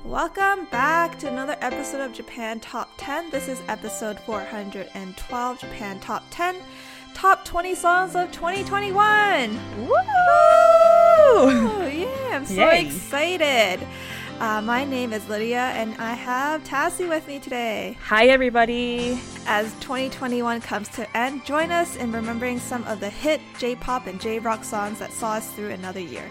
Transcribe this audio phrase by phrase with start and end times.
[0.05, 3.31] Welcome back to another episode of Japan Top 10.
[3.31, 6.57] This is episode 412, Japan Top 10,
[7.15, 9.51] top 20 songs of 2021.
[9.87, 9.95] Woo!
[11.89, 12.85] Yeah, I'm so Yay.
[12.87, 13.81] excited.
[14.41, 17.99] Uh, my name is Lydia, and I have Tassie with me today.
[18.05, 19.19] Hi, everybody.
[19.47, 24.21] As 2021 comes to end, join us in remembering some of the hit J-pop and
[24.21, 26.23] J-rock songs that saw us through another year,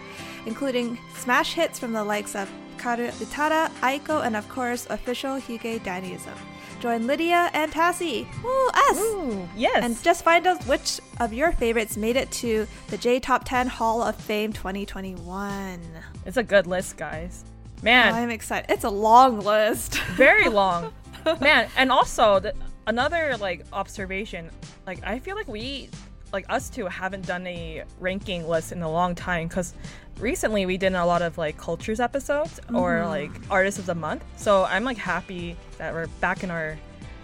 [0.45, 5.81] including smash hits from the likes of Karu Utada, Aiko, and of course, official Hige
[5.81, 6.37] Dandism.
[6.79, 9.83] Join Lydia and Tassie, woo, us, Ooh, yes.
[9.83, 13.67] and just find out which of your favorites made it to the J Top 10
[13.67, 15.81] Hall of Fame 2021.
[16.25, 17.43] it's a good list, guys.
[17.83, 18.71] Man, I'm excited.
[18.71, 19.99] It's a long list.
[20.15, 20.93] very long.
[21.41, 22.55] Man, and also th-
[22.87, 24.49] another like observation,
[24.85, 25.89] like I feel like we
[26.33, 29.73] like us two haven't done a ranking list in a long time cuz
[30.19, 33.09] recently we did a lot of like cultures episodes or mm-hmm.
[33.09, 34.23] like artists of the month.
[34.37, 36.77] So I'm like happy that we're back in our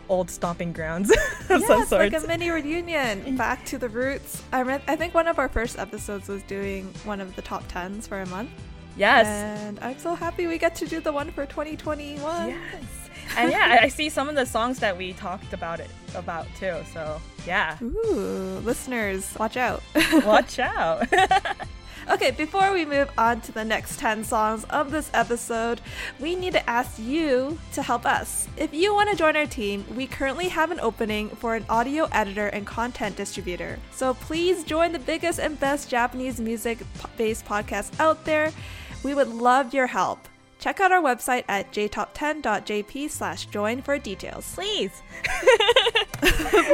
[0.10, 1.10] old stomping grounds
[1.50, 4.44] of yeah, some it's like a mini reunion, back to the roots.
[4.52, 7.64] I read, I think one of our first episodes was doing one of the top
[7.68, 8.50] tens for a month,
[8.98, 9.26] yes.
[9.28, 12.50] and I'm so happy we get to do the one for 2021.
[12.50, 12.60] Yes.
[13.38, 16.76] And yeah, I- see some of the songs that we talked about it about too.
[16.94, 19.82] So yeah, Ooh, listeners, watch out.
[20.26, 21.08] watch out.
[22.10, 25.80] Okay, before we move on to the next 10 songs of this episode,
[26.20, 28.48] we need to ask you to help us.
[28.58, 32.10] If you want to join our team, we currently have an opening for an audio
[32.12, 33.80] editor and content distributor.
[33.92, 36.80] So please join the biggest and best Japanese music
[37.16, 38.52] based podcast out there.
[39.04, 40.20] We would love your help.
[40.60, 44.54] Check out our website at jtop10.jp slash join for details.
[44.56, 45.02] Please,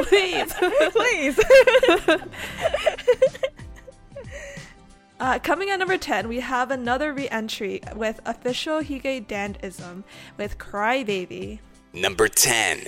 [0.08, 0.54] Please.
[0.92, 1.40] please.
[5.20, 10.02] Uh, coming at number 10, we have another re entry with official Hige Dandism
[10.38, 11.58] with Crybaby.
[11.92, 12.86] Number 10.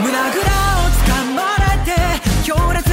[0.00, 1.90] 胸ぐらを掴まれて
[2.44, 2.87] 強烈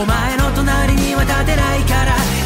[0.00, 2.39] お前の隣には立てないから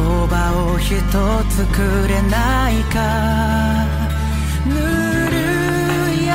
[0.00, 0.92] 葉を一
[1.50, 3.86] つくれないか。
[4.66, 4.74] ぬ
[5.30, 5.36] る
[6.14, 6.32] い優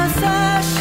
[0.62, 0.77] しい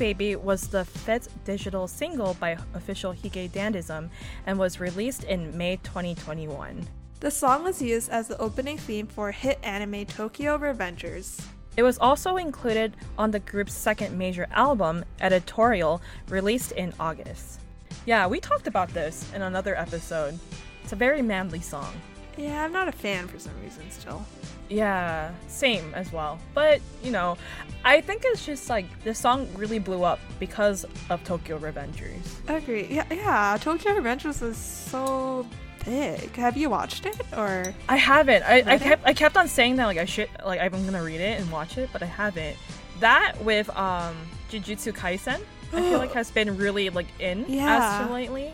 [0.00, 4.08] Crybaby was the fifth digital single by official Hige Dandism
[4.46, 6.88] and was released in May 2021.
[7.20, 11.44] The song was used as the opening theme for hit anime Tokyo Revengers.
[11.76, 16.00] It was also included on the group's second major album, Editorial,
[16.30, 17.60] released in August.
[18.06, 20.38] Yeah, we talked about this in another episode.
[20.82, 21.92] It's a very manly song.
[22.38, 24.24] Yeah, I'm not a fan for some reason still.
[24.70, 26.38] Yeah, same as well.
[26.54, 27.36] But, you know,
[27.84, 32.22] I think it's just like this song really blew up because of Tokyo Revengers.
[32.48, 32.86] Agree.
[32.88, 33.58] Yeah, yeah.
[33.60, 35.44] Tokyo Revengers is so
[35.84, 36.36] big.
[36.36, 37.74] Have you watched it or?
[37.88, 38.44] I haven't.
[38.44, 41.20] I, I kept I kept on saying that like I should like I'm gonna read
[41.20, 42.56] it and watch it, but I haven't.
[43.00, 44.14] That with um
[44.50, 45.40] Jujutsu Kaisen,
[45.72, 48.00] I feel like has been really like in Yeah.
[48.02, 48.52] as to lately.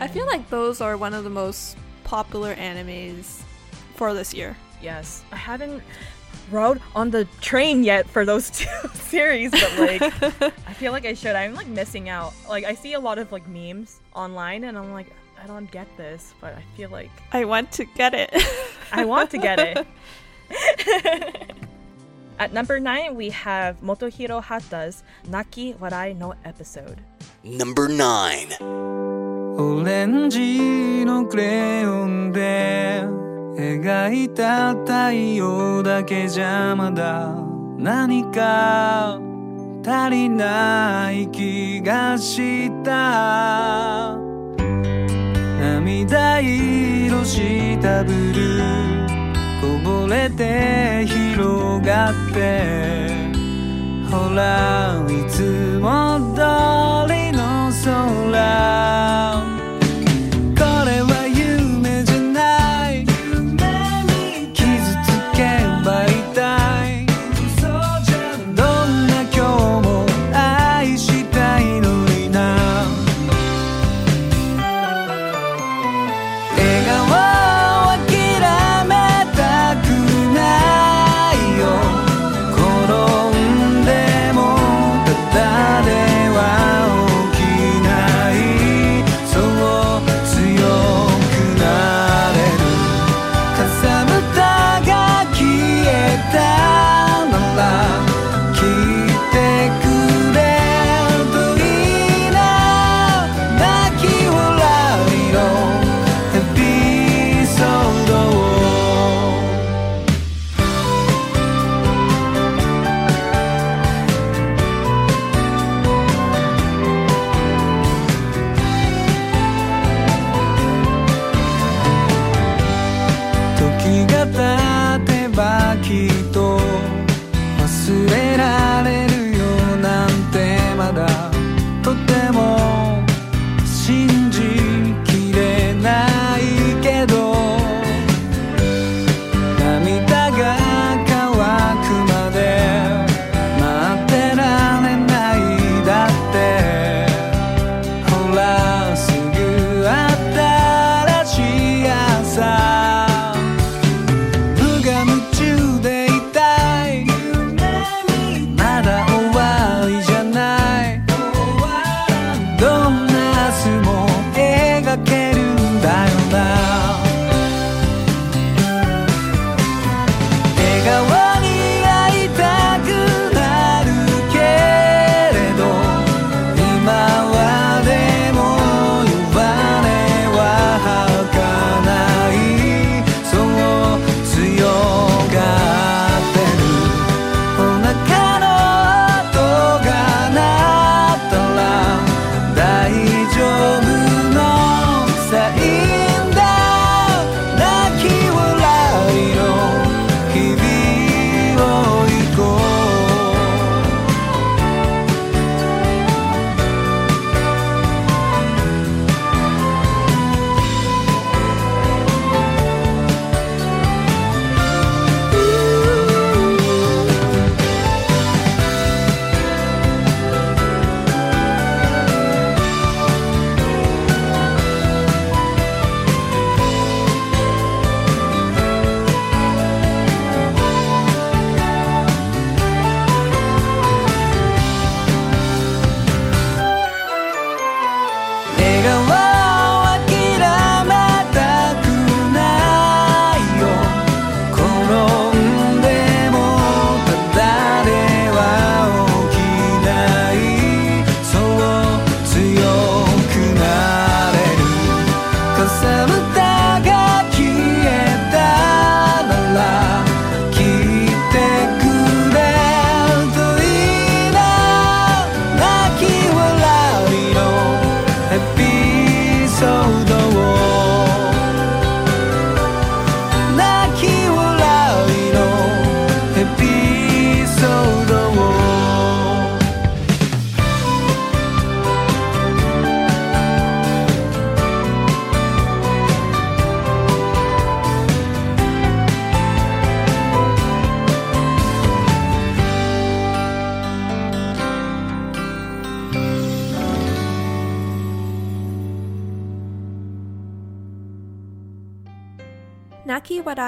[0.00, 3.42] I feel like those are one of the most popular animes
[3.96, 4.56] for this year.
[4.82, 5.82] Yes, I haven't
[6.50, 10.02] rode on the train yet for those two series, but like
[10.66, 11.36] I feel like I should.
[11.36, 12.32] I'm like missing out.
[12.48, 15.86] Like I see a lot of like memes online, and I'm like I don't get
[15.96, 18.30] this, but I feel like I want to get it.
[18.92, 19.86] I want to get it.
[22.38, 27.00] At number nine, we have Motohiro Hata's Naki Warai no episode.
[27.44, 28.48] Number 9.
[33.56, 37.34] 描いた太陽だけじゃまだ
[37.76, 39.18] 何か
[39.84, 44.18] 足りない気がした。
[45.58, 53.08] 涙色したブルーこぼれて広がって。
[54.10, 56.40] ほらいつも通
[57.12, 59.49] りの空。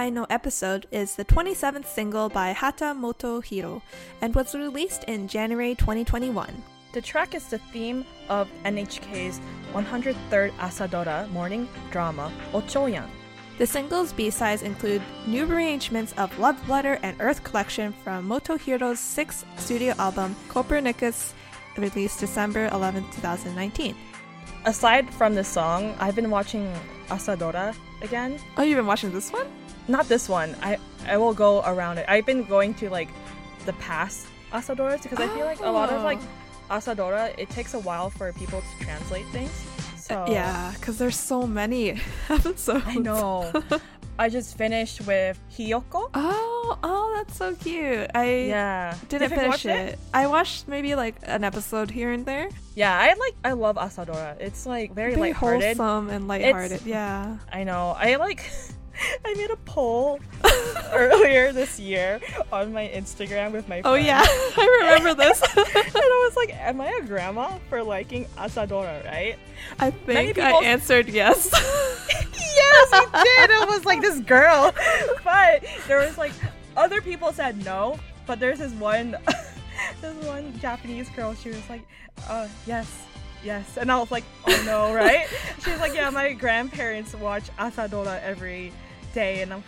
[0.02, 3.82] Warai no Episode is the 27th single by Hata Motohiro
[4.20, 6.50] and was released in January 2021.
[6.92, 9.40] The track is the theme of NHK's
[9.72, 13.06] 103rd Asadora morning drama Ochoyan.
[13.58, 19.46] The single's B-sides include new arrangements of Love Letter and Earth Collection from Motohiro's sixth
[19.56, 21.32] studio album Copernicus,
[21.76, 23.94] released December 11, 2019.
[24.64, 26.72] Aside from this song, I've been watching
[27.08, 28.40] Asadora again.
[28.56, 29.46] Oh, you've been watching this one?
[29.88, 30.54] Not this one.
[30.62, 32.06] I I will go around it.
[32.08, 33.08] I've been going to like
[33.66, 36.18] the past Asadoras because I feel like a lot of like
[36.70, 36.76] Oh.
[36.78, 39.50] Asadora, it takes a while for people to translate things.
[39.96, 42.86] So uh, Yeah, because there's so many episodes.
[42.86, 43.52] I know.
[44.18, 46.10] I just finished with Hiyokko.
[46.14, 48.08] Oh, oh, that's so cute.
[48.14, 48.94] I Yeah.
[49.08, 49.98] didn't you finish watched it.
[50.14, 52.48] I watched maybe like an episode here and there.
[52.74, 54.38] Yeah, I like I love Asadora.
[54.40, 55.76] It's like very, Very lighthearted.
[55.76, 56.82] wholesome and lighthearted.
[56.86, 57.36] Yeah.
[57.52, 57.96] I know.
[57.98, 58.48] I like
[59.24, 60.20] I made a poll
[60.92, 62.20] earlier this year
[62.52, 65.42] on my Instagram with my Oh yeah, I remember this.
[65.42, 69.36] and I was like, am I a grandma for liking Asadora, right?
[69.78, 71.50] I think I answered yes.
[71.52, 73.50] yes, I did.
[73.50, 74.74] It was like this girl.
[75.24, 76.32] But there was like
[76.76, 79.16] other people said no, but there's this one
[80.00, 81.82] this one Japanese girl, she was like,
[82.28, 83.04] uh yes.
[83.44, 85.26] Yes, and I was like, oh no, right?
[85.64, 88.70] She was like, yeah, my grandparents watch Asadora every
[89.12, 89.62] day, and I'm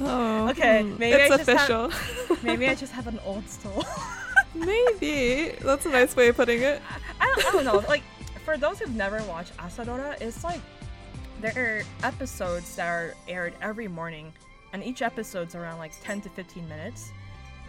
[0.00, 1.90] like, oh, Okay, hmm, maybe I it's have- official.
[2.30, 3.84] like, maybe I just have an old soul.
[4.54, 6.80] maybe that's a nice way of putting it.
[7.20, 7.88] I don't, I don't know.
[7.88, 8.02] Like
[8.44, 10.60] for those who've never watched Asadora, it's like
[11.40, 14.32] there are episodes that are aired every morning,
[14.72, 17.10] and each episode's around like 10 to 15 minutes,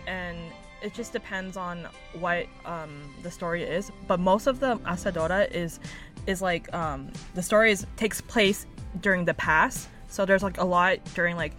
[0.07, 0.37] and
[0.81, 1.87] it just depends on
[2.19, 2.91] what um,
[3.23, 3.91] the story is.
[4.07, 5.79] But most of the Asadora is
[6.27, 8.65] is like um, the story is takes place
[9.01, 9.87] during the past.
[10.13, 11.53] So there's like a lot during like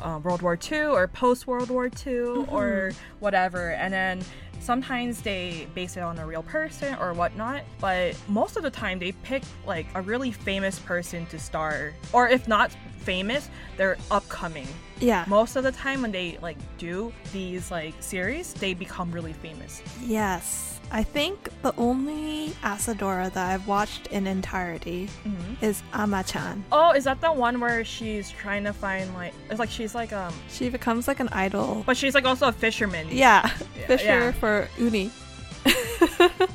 [0.00, 4.22] uh, World War II or post World War II or whatever, and then
[4.60, 7.64] sometimes they base it on a real person or whatnot.
[7.80, 12.28] But most of the time they pick like a really famous person to star, or
[12.28, 14.68] if not famous, they're upcoming.
[15.00, 15.24] Yeah.
[15.26, 19.82] Most of the time when they like do these like series, they become really famous.
[20.00, 20.75] Yes.
[20.90, 25.64] I think the only Asadora that I've watched in entirety Mm-hmm.
[25.64, 26.64] is Ama-chan.
[26.70, 30.12] Oh, is that the one where she's trying to find like it's like she's like
[30.12, 31.82] um She becomes like an idol.
[31.86, 33.08] but she's like also a fisherman.
[33.10, 34.32] Yeah, Yeah, Fisher yeah.
[34.32, 35.10] for Uni.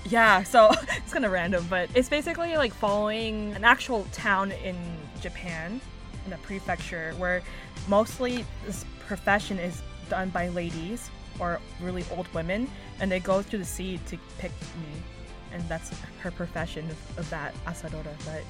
[0.06, 4.76] Yeah, so it's kind of random, but it's basically like following an actual town in
[5.22, 5.80] Japan,
[6.26, 7.42] in a prefecture, where
[7.88, 11.10] mostly this profession is done by ladies
[11.42, 12.70] or really old women,
[13.02, 15.02] and they go to the sea to pick me,
[15.52, 18.14] and that's her profession of, of that asadora.
[18.26, 18.44] But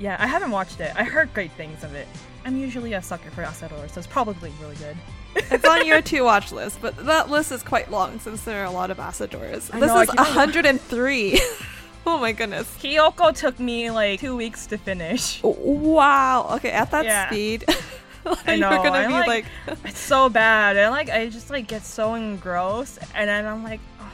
[0.00, 0.92] yeah, I haven't watched it.
[0.96, 2.08] I heard great things of it.
[2.44, 4.96] I'm usually a sucker for asadora, so it's probably really good.
[5.50, 8.66] It's on your to watch list, but that list is quite long since there are
[8.66, 9.72] a lot of Asadoras.
[9.74, 11.40] I This know, is 103.
[12.06, 12.66] oh my goodness.
[12.78, 15.40] Kyoko took me like two weeks to finish.
[15.42, 16.50] Wow.
[16.56, 17.28] Okay, at that Yeah.
[17.30, 17.64] speed,
[18.46, 18.70] I know.
[18.70, 21.84] you're gonna I'm be like, like, it's so bad, and like I just like get
[21.84, 24.10] so engrossed, and then I'm like, oh,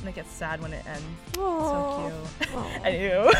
[0.00, 1.38] and I get sad when it ends.
[1.38, 2.10] Aw.
[2.10, 2.82] So cute.
[2.82, 3.32] Anywho.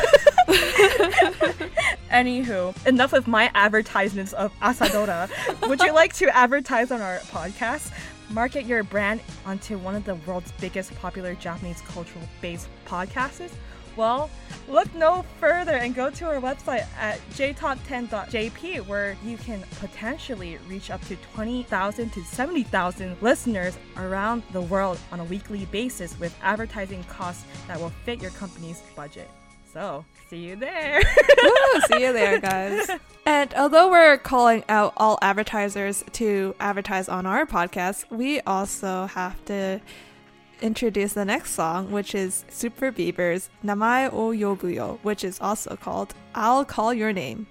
[2.11, 5.29] Anywho, enough of my advertisements of Asadora.
[5.69, 7.93] Would you like to advertise on our podcast?
[8.31, 13.53] Market your brand onto one of the world's biggest popular Japanese cultural based podcasts?
[13.97, 14.31] Well,
[14.69, 20.91] look no further and go to our website at jtop10.jp where you can potentially reach
[20.91, 27.05] up to 20,000 to 70,000 listeners around the world on a weekly basis with advertising
[27.05, 29.29] costs that will fit your company's budget.
[29.73, 31.03] So, see you there.
[31.43, 32.89] Woo, see you there, guys.
[33.27, 39.43] And although we're calling out all advertisers to advertise on our podcast, we also have
[39.47, 39.81] to
[40.65, 46.15] introduce the next song, which is Super Beaver's Namae o Yobuyo, which is also called
[46.35, 47.47] I'll Call Your Name.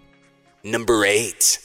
[0.64, 1.60] Number 8.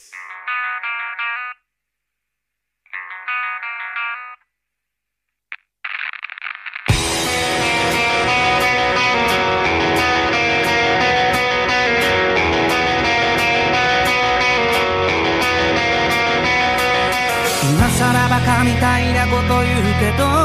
[18.63, 20.38] みたいなこと言うけど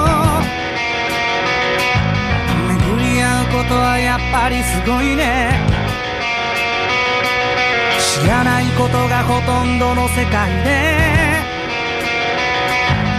[4.62, 5.52] すごいね。
[7.98, 11.42] 知らないことがほとんどの世界で。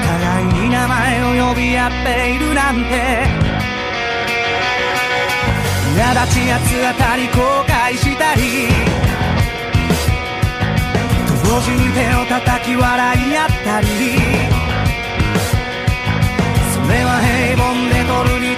[0.05, 3.25] 互いに名前を呼び合っているなんて。
[5.97, 8.41] 苛立ちやつ当たり後悔したり。
[11.43, 13.87] 同時に手を叩き笑い合ったり。
[16.71, 18.55] それは平凡で取るに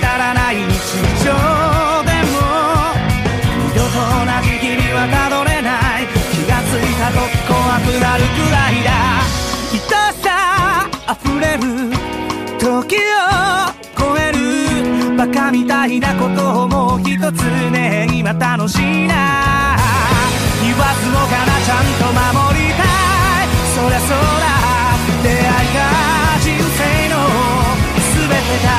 [4.97, 6.07] はたどれない。
[6.33, 8.89] 気がついたと怖くなるくらいだ。
[9.71, 9.85] 痛
[10.23, 11.93] さ溢れる
[12.57, 12.99] 時を
[13.95, 19.77] 超えるバカみたいなことをもう一つね今楽しいな。
[20.63, 22.09] 言わずもがなちゃんと
[22.41, 23.45] 守りたい。
[23.77, 24.49] そりゃそうだ
[25.21, 25.45] 出会い
[25.77, 25.79] が
[26.41, 26.81] 人生
[27.13, 27.15] の
[28.17, 28.73] 全てだ。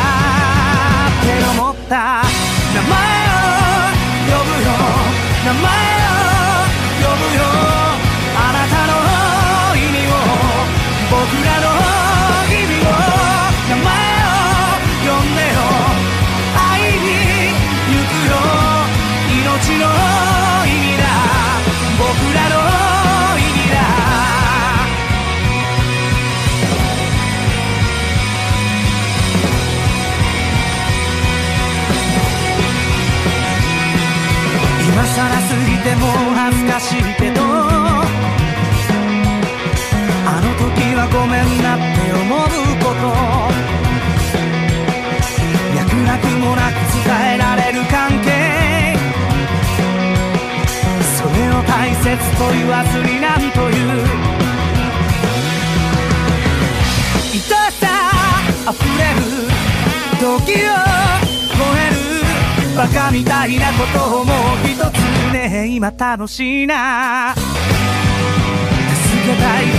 [1.06, 1.26] って
[1.60, 2.26] 思った。
[2.74, 3.46] 名前を
[4.26, 4.68] 呼ぶよ。
[5.46, 5.97] 名前
[11.10, 11.66] 僕らの
[12.52, 12.88] 意味を
[13.68, 14.36] 名前を
[15.04, 15.60] 呼んでよ。
[16.54, 17.08] 会いに
[17.88, 18.32] 行くよ。
[19.28, 19.40] 命
[19.70, 19.84] の
[20.64, 21.02] 意味だ
[21.98, 22.56] 僕らの
[23.38, 23.76] 意味だ
[34.88, 35.40] 今さら過
[35.70, 37.17] ぎても恥ずかしい
[46.48, 47.84] もなく伝えられる。
[47.90, 48.96] 関係
[51.16, 52.06] それを大切
[52.38, 54.00] と言わずになんという
[57.32, 57.84] 愛しさ
[58.70, 59.20] 溢れる。
[60.18, 61.96] 時を超える。
[62.76, 64.82] バカみたいなことをもう一つ
[65.32, 67.40] ね今楽しいな助
[69.32, 69.77] けたい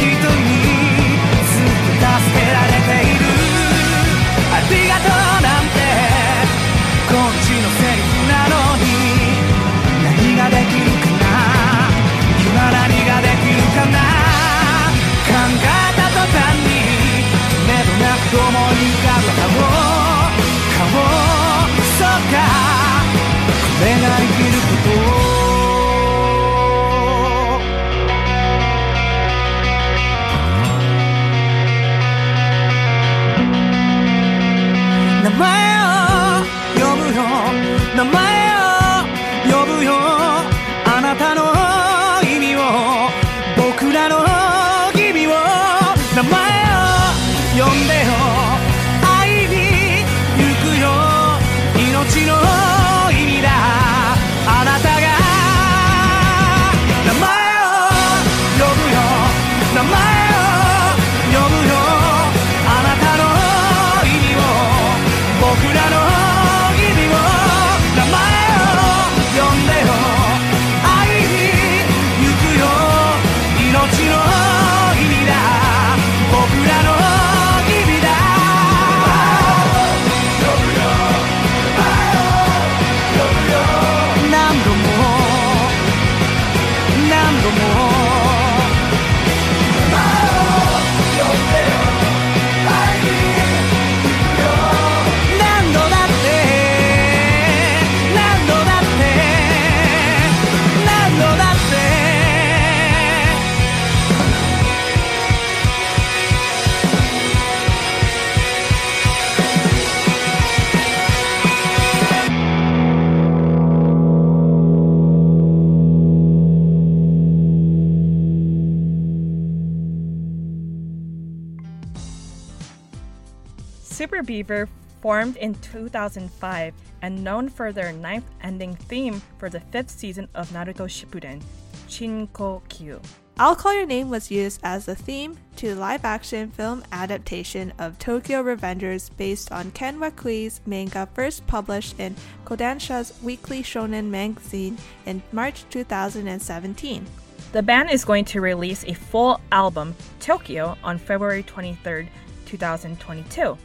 [125.09, 130.47] formed in 2005 and known for their ninth ending theme for the fifth season of
[130.51, 131.41] Naruto Shippuden,
[131.87, 133.03] Shinkokyu.
[133.39, 137.73] I'll Call Your Name was used as the theme to the live action film adaptation
[137.79, 144.77] of Tokyo Revengers based on Ken Wakui's manga first published in Kodansha's weekly shonen magazine
[145.07, 147.07] in March 2017.
[147.51, 152.07] The band is going to release a full album, Tokyo, on February 23,
[152.45, 153.57] 2022.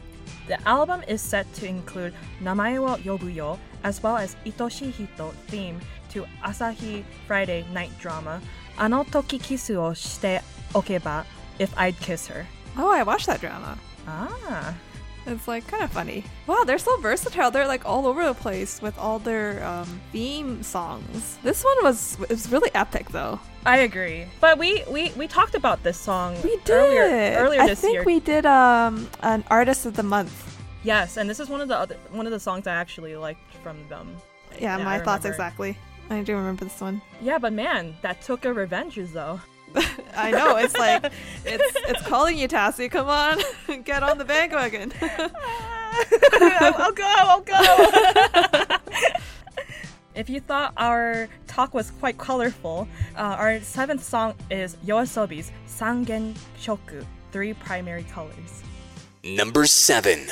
[0.47, 5.79] The album is set to include Namae wo Yobuyo as well as Itoshi Hito theme
[6.11, 8.41] to Asahi Friday night drama
[8.77, 10.41] Ano Toki Kisu o Shite
[10.73, 11.25] Okeba
[11.59, 12.45] If I'd Kiss Her.
[12.77, 13.77] Oh, I watched that drama.
[14.07, 14.75] Ah.
[15.27, 16.23] It's like kind of funny.
[16.45, 17.49] Wow, they're so versatile.
[17.51, 21.37] They're like all over the place with all their um, theme songs.
[21.43, 23.39] This one was it was really epic though.
[23.65, 24.25] I agree.
[24.39, 26.69] But we we, we talked about this song We did.
[26.73, 28.03] earlier earlier I this think year.
[28.03, 30.43] we did um an artist of the month.
[30.83, 33.53] Yes, and this is one of the other one of the songs I actually liked
[33.63, 34.15] from them.
[34.59, 35.75] Yeah, Yeah, my thoughts exactly.
[36.11, 37.01] I do remember this one.
[37.19, 39.39] Yeah, but man, that Tokyo Revengers though.
[40.15, 41.11] I know it's like
[41.45, 42.89] it's it's calling you, Tassie.
[42.89, 43.39] Come on,
[43.83, 44.93] get on the bandwagon.
[45.01, 48.77] I'll, I'll go, I'll go.
[50.15, 56.35] if you thought our talk was quite colorful, uh, our seventh song is Yoasobi's Sangen
[56.59, 58.63] Shoku, three primary colors.
[59.23, 60.27] Number 7.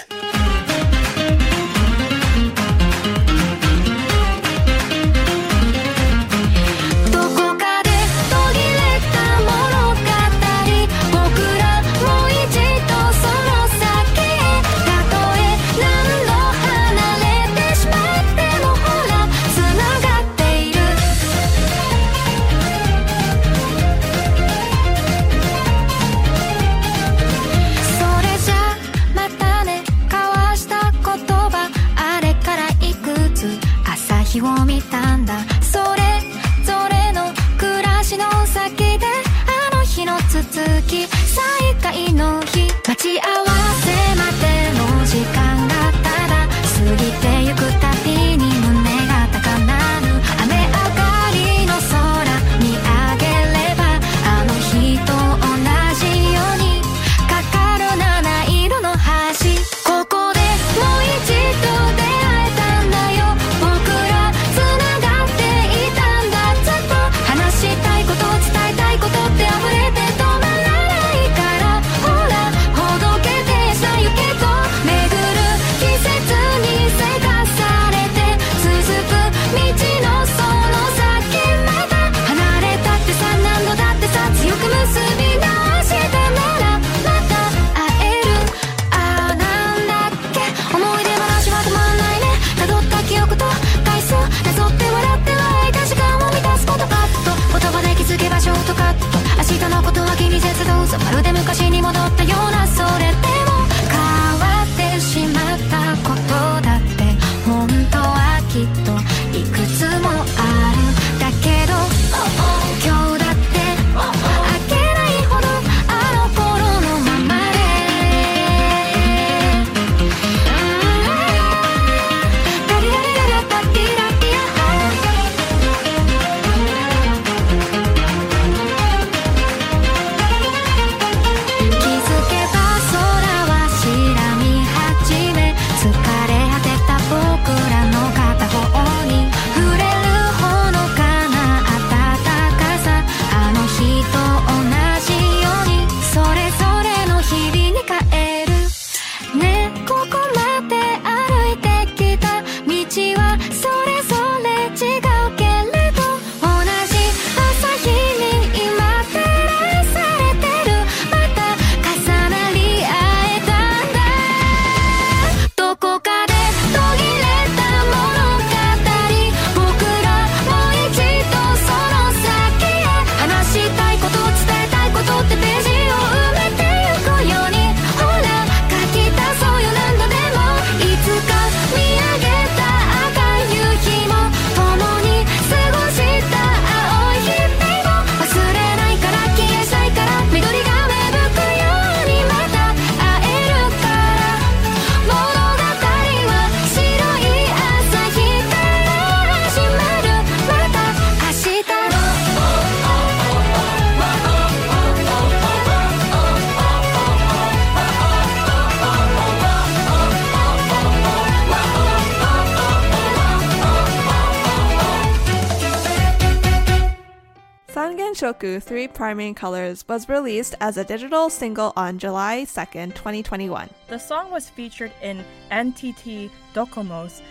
[218.23, 223.69] Shoku 3 Primary Colors was released as a digital single on July 2nd, 2021.
[223.89, 227.21] The song was featured in NTT Docomo's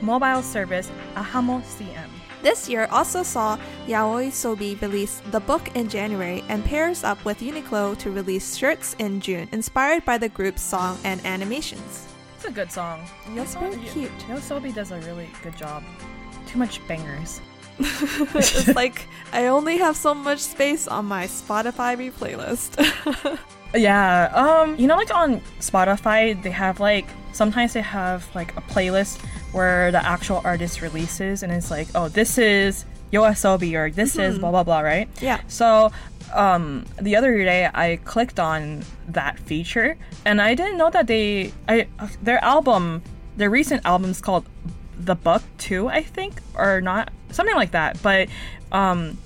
[0.00, 2.08] mobile service Ahamo CM.
[2.44, 7.98] This year also saw Yoasobi release the book in January and pairs up with Uniqlo
[7.98, 12.06] to release shirts in June, inspired by the group's song and animations.
[12.36, 13.00] It's a good song.
[13.34, 14.16] Yo- very cute.
[14.28, 15.82] Yoasobi does a really good job.
[16.46, 17.40] Too much bangers.
[18.34, 22.76] it's like I only have so much space on my Spotify playlist.
[23.74, 28.60] Yeah, um, you know, like on Spotify, they have like sometimes they have like a
[28.62, 29.20] playlist
[29.52, 34.38] where the actual artist releases, and it's like, oh, this is Yoasobi or this is
[34.38, 35.08] blah blah blah, right?
[35.20, 35.40] Yeah.
[35.48, 35.92] So,
[36.32, 41.52] um, the other day I clicked on that feature, and I didn't know that they,
[41.68, 41.88] I
[42.22, 43.02] their album,
[43.36, 44.46] their recent album's called
[44.98, 48.00] The Book 2, I think, or not something like that.
[48.02, 48.28] But
[48.72, 49.18] um,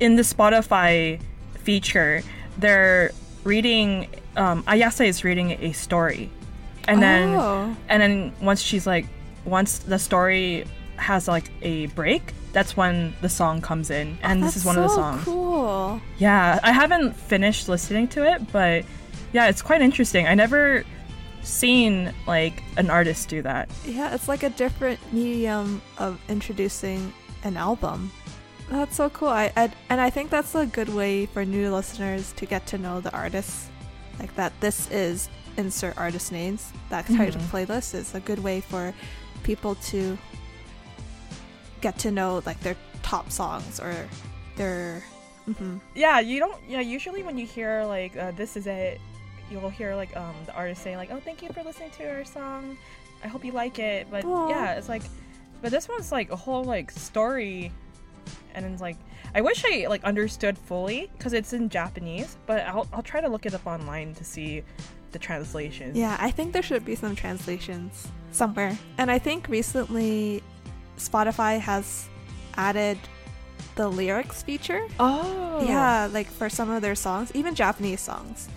[0.00, 1.20] in the Spotify
[1.54, 2.22] feature,
[2.58, 3.12] they're
[3.44, 4.08] reading.
[4.36, 6.30] Um, Ayase is reading a story,
[6.86, 7.74] and then Oh.
[7.88, 9.06] and then once she's like,
[9.44, 10.64] once the story
[10.96, 14.82] has like a break, that's when the song comes in, and this is one of
[14.82, 15.24] the songs.
[15.24, 16.00] Cool.
[16.18, 18.84] Yeah, I haven't finished listening to it, but
[19.32, 20.26] yeah, it's quite interesting.
[20.26, 20.84] I never
[21.42, 23.70] seen like an artist do that.
[23.84, 27.12] Yeah, it's like a different medium of introducing
[27.44, 28.10] an album.
[28.70, 29.28] That's so cool.
[29.28, 32.78] I, I and I think that's a good way for new listeners to get to
[32.78, 33.68] know the artists.
[34.18, 36.72] Like that this is insert artist names.
[36.90, 38.92] That type of playlist is a good way for
[39.42, 40.18] people to
[41.80, 43.94] get to know like their top songs or
[44.56, 45.02] their
[45.48, 45.80] mhm.
[45.94, 46.60] Yeah, you don't.
[46.68, 49.00] Yeah, usually when you hear like uh, this is it,
[49.50, 52.24] you'll hear like um the artist say like, "Oh, thank you for listening to our
[52.24, 52.76] song.
[53.22, 54.48] I hope you like it." But Aw.
[54.48, 55.02] yeah, it's like,
[55.62, 57.72] but this one's like a whole like story,
[58.54, 58.96] and it's like
[59.34, 63.28] I wish I like understood fully because it's in Japanese, but I'll I'll try to
[63.28, 64.62] look it up online to see
[65.12, 65.94] the translation.
[65.94, 68.78] Yeah, I think there should be some translations somewhere.
[68.98, 70.42] And I think recently
[70.96, 72.08] Spotify has
[72.56, 72.98] added
[73.74, 74.86] the lyrics feature.
[74.98, 75.64] Oh.
[75.66, 78.48] Yeah, like for some of their songs, even Japanese songs.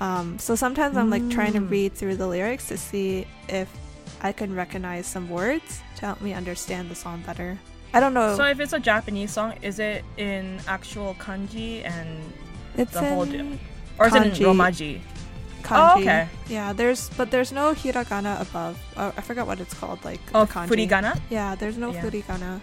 [0.00, 1.70] Um, so sometimes I'm like trying to Mm.
[1.70, 3.68] read through the lyrics to see if
[4.22, 7.58] I can recognize some words to help me understand the song better.
[7.92, 8.36] I don't know.
[8.36, 12.08] So if it's a Japanese song, is it in actual kanji and
[12.76, 13.58] it's the whole in deal?
[13.98, 14.44] or is it in kanji.
[14.46, 15.00] romaji?
[15.62, 15.96] kanji.
[15.96, 16.28] Oh, okay.
[16.48, 18.78] Yeah, there's but there's no hiragana above.
[18.96, 20.02] Oh, I forgot what it's called.
[20.04, 20.68] Like Oh, kanji.
[20.88, 21.18] furigana.
[21.28, 22.00] Yeah, there's no Yeah.
[22.02, 22.60] furigana.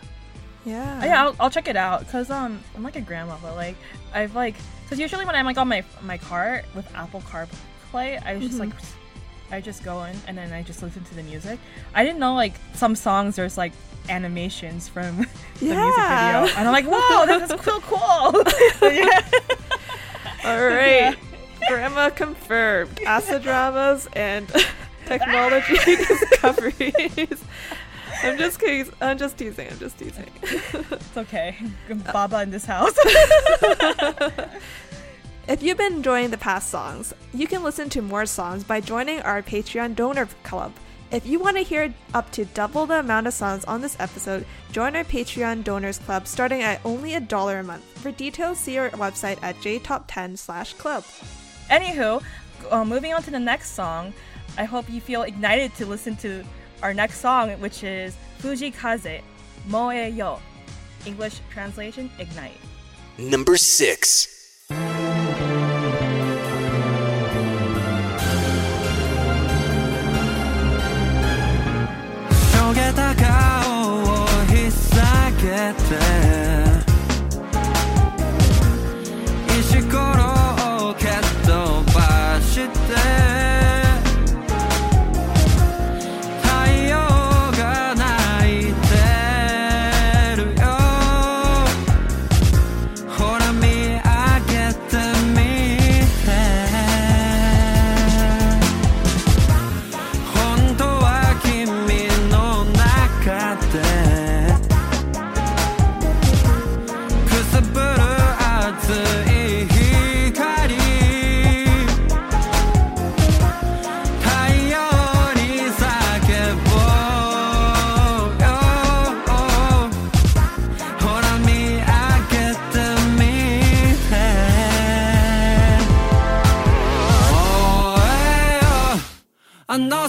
[0.67, 1.06] Yeah.
[1.06, 3.77] Yeah, I'll, I'll check it out because um I'm like a grandma, but like
[4.13, 8.38] I've like because usually when I'm like on my my car with Apple CarPlay, I
[8.39, 8.71] just like
[9.49, 11.58] I just go in and then I just listen to the music.
[11.95, 13.71] I didn't know like some songs there's like
[14.10, 15.17] animations from
[15.60, 18.43] the music video, and I'm like, whoa, this is cool, cool.
[18.91, 19.21] yeah.
[20.43, 21.15] All right.
[21.67, 22.99] Grandma confirmed.
[23.06, 24.47] Acid dramas and
[25.06, 27.43] technology discoveries.
[28.23, 28.91] I'm just kidding.
[29.01, 29.69] I'm just teasing.
[29.69, 30.30] I'm just teasing.
[30.41, 31.58] It's okay.
[32.13, 32.97] Baba in this house.
[35.47, 39.21] If you've been enjoying the past songs, you can listen to more songs by joining
[39.21, 40.73] our Patreon donor club.
[41.10, 44.45] If you want to hear up to double the amount of songs on this episode,
[44.73, 47.86] join our Patreon donors club starting at only a dollar a month.
[47.99, 51.06] For details, see our website at jtop10/club.
[51.69, 52.21] Anywho,
[52.69, 54.13] uh, moving on to the next song,
[54.58, 56.43] I hope you feel ignited to listen to
[56.81, 59.21] our next song, which is Fujii Kaze,
[59.67, 60.39] Moeyo.
[61.05, 62.57] English translation, Ignite.
[63.17, 64.37] Number six.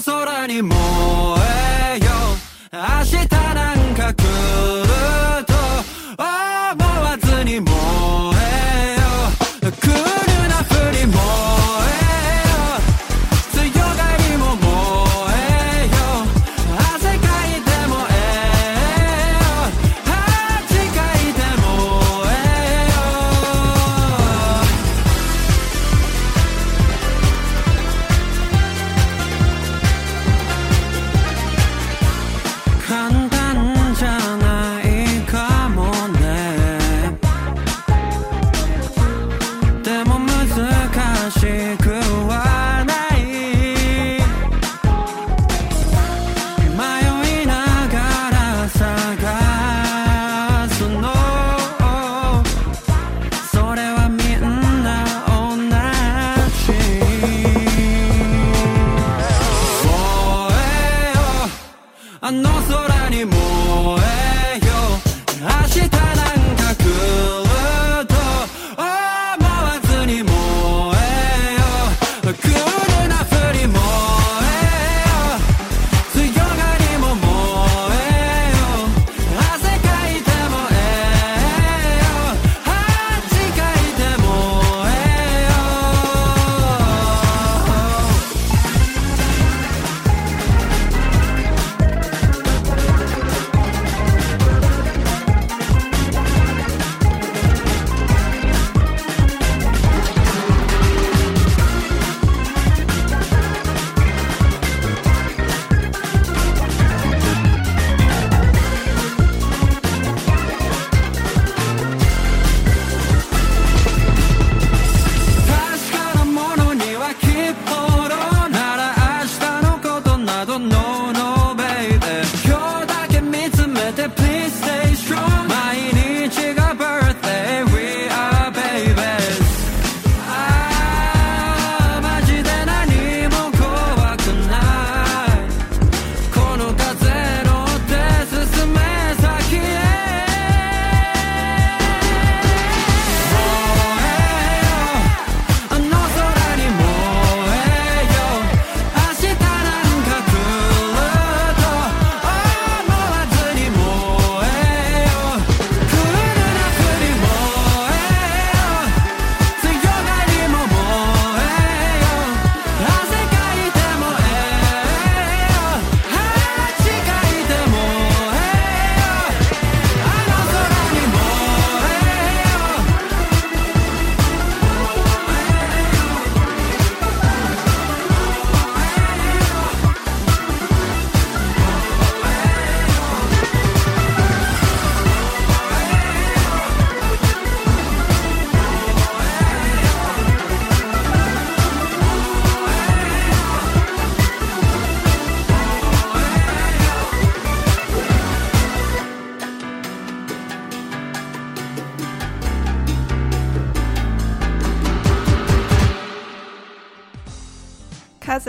[0.01, 0.75] 空にも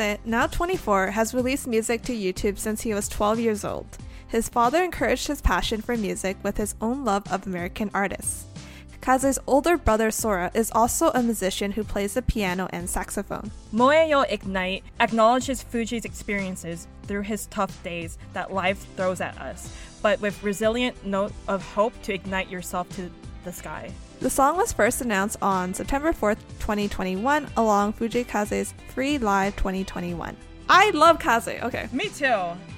[0.01, 3.87] Kaze, now 24, has released music to YouTube since he was 12 years old.
[4.29, 8.47] His father encouraged his passion for music with his own love of American artists.
[9.03, 13.51] Kaze's older brother Sora is also a musician who plays the piano and saxophone.
[13.75, 19.71] Moeyo Ignite acknowledges Fujii's experiences through his tough days that life throws at us,
[20.01, 23.11] but with resilient note of hope to ignite yourself to
[23.45, 23.91] the sky.
[24.21, 30.37] The song was first announced on September 4th, 2021, along Fujii Kaze's Free Live 2021.
[30.69, 31.49] I love Kaze.
[31.49, 31.89] Okay.
[31.91, 32.37] Me too.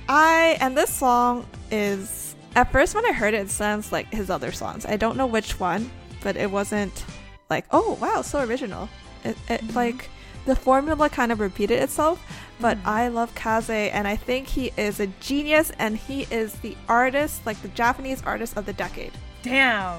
[0.09, 4.31] I and this song is at first when I heard it, it sounds like his
[4.31, 4.87] other songs.
[4.87, 5.91] I don't know which one,
[6.23, 7.05] but it wasn't
[7.51, 8.89] like oh wow so original.
[9.25, 9.77] It, it mm-hmm.
[9.77, 10.09] like
[10.47, 12.25] the formula kind of repeated itself.
[12.61, 12.89] But mm-hmm.
[12.89, 17.45] I love Kaze and I think he is a genius and he is the artist
[17.45, 19.13] like the Japanese artist of the decade.
[19.43, 19.99] Damn.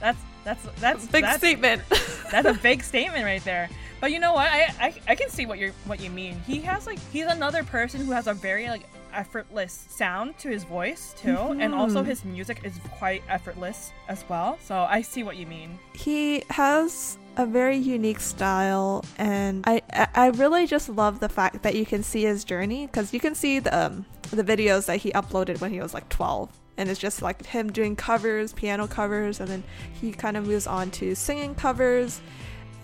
[0.00, 1.82] That's that's that's Big that's, statement.
[2.30, 3.68] That's a big statement right there.
[4.00, 4.48] But you know what?
[4.50, 6.40] I, I I can see what you're what you mean.
[6.46, 8.82] He has like he's another person who has a very like
[9.12, 14.58] effortless sound to his voice too, and also his music is quite effortless as well.
[14.62, 15.78] So I see what you mean.
[15.94, 21.62] he has a very unique style and I, I I really just love the fact
[21.62, 24.98] that you can see his journey because you can see the um, the videos that
[24.98, 28.86] he uploaded when he was like 12 and it's just like him doing covers piano
[28.86, 29.64] covers and then
[30.00, 32.20] he kind of moves on to singing covers.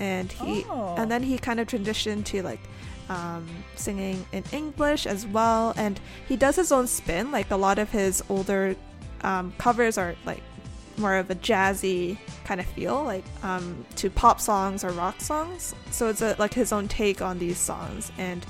[0.01, 0.95] And he Oh.
[0.99, 2.61] and then he kind of transitioned to like
[3.09, 5.75] um, singing in English as well.
[5.77, 7.31] And he does his own spin.
[7.31, 8.75] Like a lot of his older
[9.23, 10.43] um, covers are like
[10.97, 15.75] more of a jazzy kind of feel like um, to pop songs or rock songs.
[15.91, 18.11] So it's a, like his own take on these songs.
[18.19, 18.45] And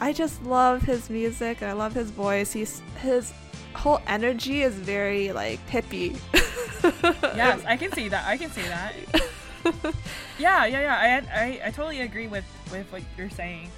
[0.00, 2.52] i just love his music and i love his voice.
[2.52, 3.32] He's his
[3.74, 6.18] whole energy is very like hippie
[7.36, 8.26] Yes, I can see that.
[8.26, 8.92] I can see that.
[10.38, 10.96] yeah, yeah, yeah.
[10.96, 13.70] I, I I totally agree with with what you're saying.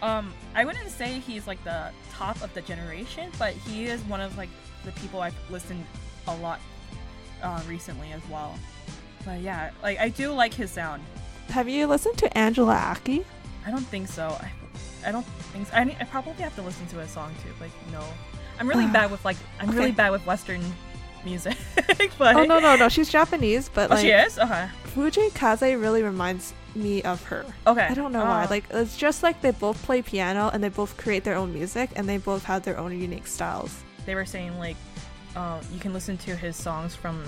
[0.00, 4.20] Um, I wouldn't say he's like the top of the generation, but he is one
[4.20, 4.48] of like
[4.84, 5.84] the people I've listened
[6.28, 6.60] a lot
[7.42, 8.54] uh, recently as well.
[9.24, 11.02] But yeah, like I do like his sound.
[11.48, 13.24] have you listened to angela aki
[13.66, 14.36] I don't think so.
[14.40, 14.50] I,
[15.08, 15.74] I don't think so.
[15.74, 17.52] I, I probably have to listen to a song too.
[17.60, 18.02] Like no,
[18.58, 20.62] I'm really Ah, bad with like I'm really bad with Western
[21.24, 21.56] music.
[22.18, 24.38] but oh no no no she's japanese but Oh, like she is.
[24.38, 24.68] Okay.
[24.94, 27.86] fujii kaze really reminds me of her Okay.
[27.86, 28.44] I don't know why.
[28.44, 28.50] Ah.
[28.50, 31.90] Like it's just like they both play piano and they both create their own music
[31.96, 33.82] and they both have their own unique styles.
[34.06, 34.76] they were saying like
[35.36, 37.22] uh, you can listen to his songs from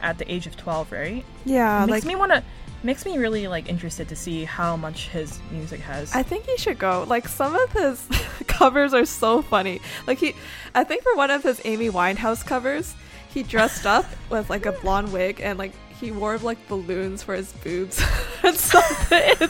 [0.00, 2.42] at the age of 12 right Yeah, makes like me want to
[2.82, 6.56] makes me really like interested to see how much his music has I think he
[6.56, 7.04] should go.
[7.08, 8.06] Like some of his
[8.46, 9.80] covers are so funny.
[10.06, 10.34] Like he,
[10.74, 12.94] I think for one of his Amy Winehouse covers,
[13.32, 17.34] he dressed up with like a blonde wig and like he wore like balloons for
[17.34, 18.02] his boobs
[18.42, 19.48] and something.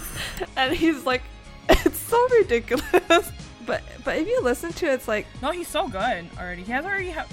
[0.56, 1.22] And he's like,
[1.68, 3.30] it's so ridiculous.
[3.66, 6.70] But but if you listen to it, it's like no he's so good already he
[6.70, 7.26] has already ha-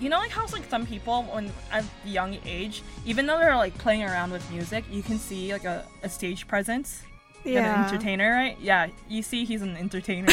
[0.00, 3.56] you know like how like some people when at a young age even though they're
[3.56, 7.02] like playing around with music you can see like a, a stage presence
[7.44, 7.84] and an yeah.
[7.86, 10.32] entertainer right yeah you see he's an entertainer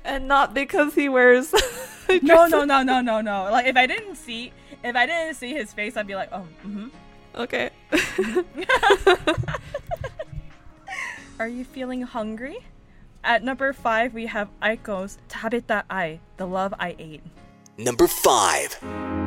[0.03, 1.53] and not because he wears.
[2.21, 4.53] no no no no no no like if i didn't see
[4.83, 6.87] if i didn't see his face i'd be like oh mm-hmm
[7.37, 7.69] Okay.
[11.39, 12.57] Are you feeling hungry?
[13.27, 17.21] At number five, we have Aiko's Tabeta Ai, the love I ate.
[17.77, 19.26] Number 5.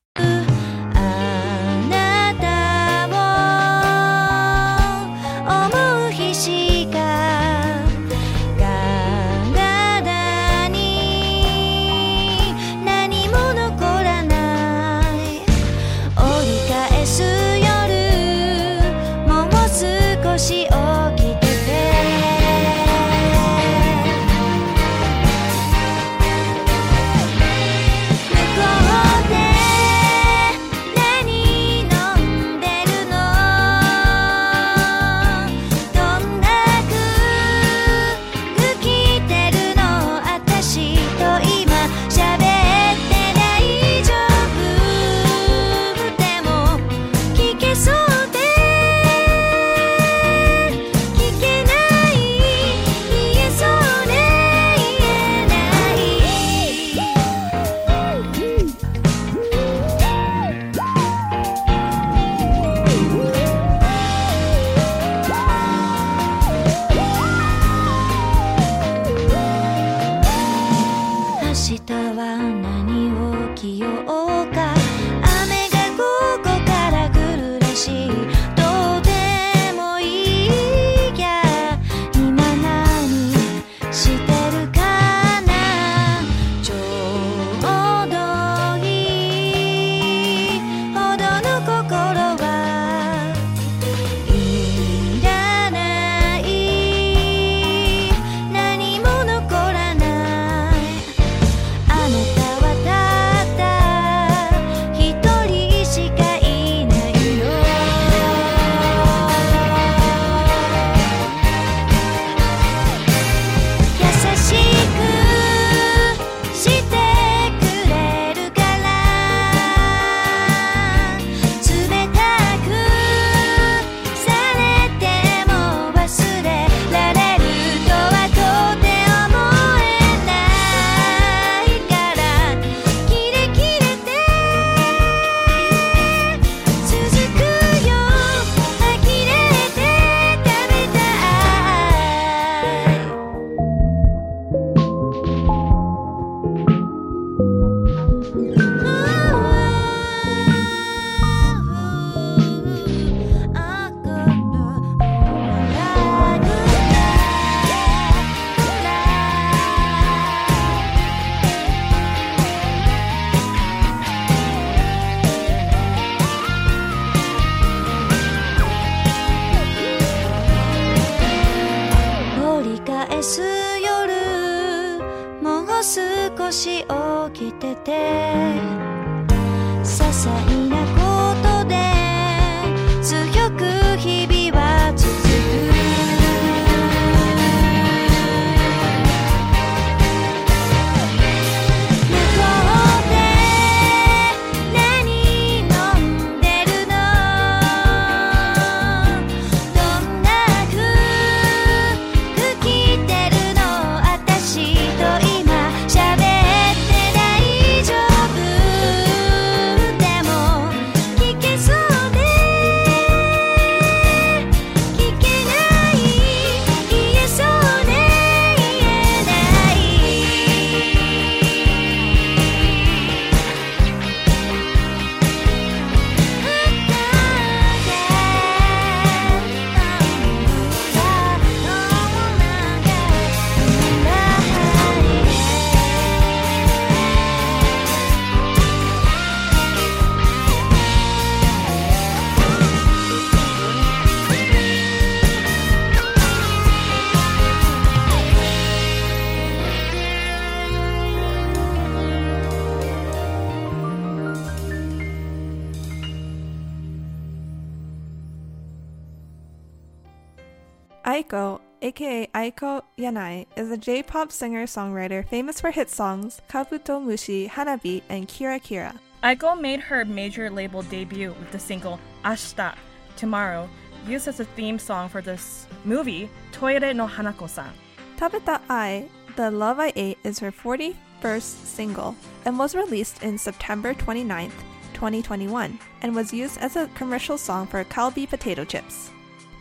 [261.81, 268.27] Aka Aiko Yanai, is a J-pop singer-songwriter famous for hit songs Kabuto Mushi, Hanabi, and
[268.27, 268.97] Kira Kira.
[269.23, 272.75] Aiko made her major label debut with the single Ashita,
[273.17, 273.69] Tomorrow,
[274.07, 277.71] used as a theme song for this movie, Toire no Hanako-san.
[278.17, 282.15] Tabeta Ai, The Love I Ate is her 41st single
[282.45, 284.51] and was released in September 29th,
[284.93, 289.11] 2021, and was used as a commercial song for Calbee potato chips.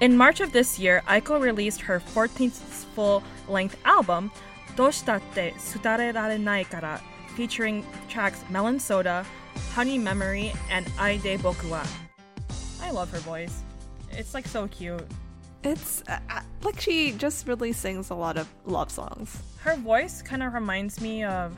[0.00, 2.52] In March of this year, Aiko released her 14th
[2.94, 4.30] full-length album,
[4.74, 7.02] Doshitatte Tsutaerarenai Kara,
[7.36, 9.26] featuring tracks Melon Soda,
[9.74, 11.84] Honey Memory, and Aide Boku wa.
[12.80, 13.60] I love her voice.
[14.10, 15.04] It's like so cute.
[15.64, 19.36] It's uh, uh, like she just really sings a lot of love songs.
[19.58, 21.54] Her voice kind of reminds me of.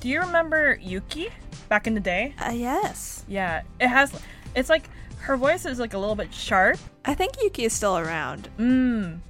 [0.00, 1.28] Do you remember Yuki
[1.68, 2.34] back in the day?
[2.44, 3.24] Uh, yes.
[3.28, 4.12] Yeah, it has.
[4.56, 4.90] It's like
[5.24, 6.78] her voice is like a little bit sharp.
[7.04, 8.48] I think Yuki is still around.
[8.58, 9.20] Mm.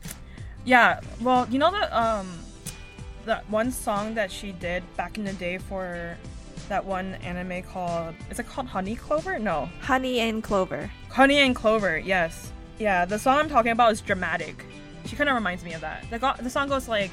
[0.64, 1.00] Yeah.
[1.20, 2.28] Well, you know that um
[3.26, 6.16] that one song that she did back in the day for
[6.68, 9.38] that one anime called is it called Honey Clover?
[9.38, 9.68] No.
[9.80, 10.90] Honey and Clover.
[11.10, 11.98] Honey and Clover.
[11.98, 12.52] Yes.
[12.78, 14.64] Yeah, the song I'm talking about is dramatic.
[15.06, 16.04] She kind of reminds me of that.
[16.10, 17.12] The, go- the song goes like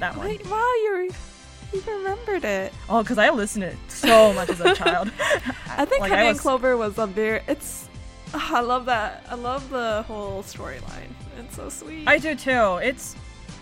[0.00, 0.26] that one.
[0.26, 1.08] Wait, wow, you're
[1.72, 2.72] you remembered it.
[2.88, 5.10] Oh, because I listened to it so much as a child.
[5.68, 7.42] I think Like, Honey I and Clover was a very.
[7.48, 7.88] It's.
[8.34, 9.24] ah, I love that.
[9.28, 11.10] I love the whole storyline.
[11.38, 12.06] It's so sweet.
[12.08, 12.76] I do too.
[12.82, 13.14] It's,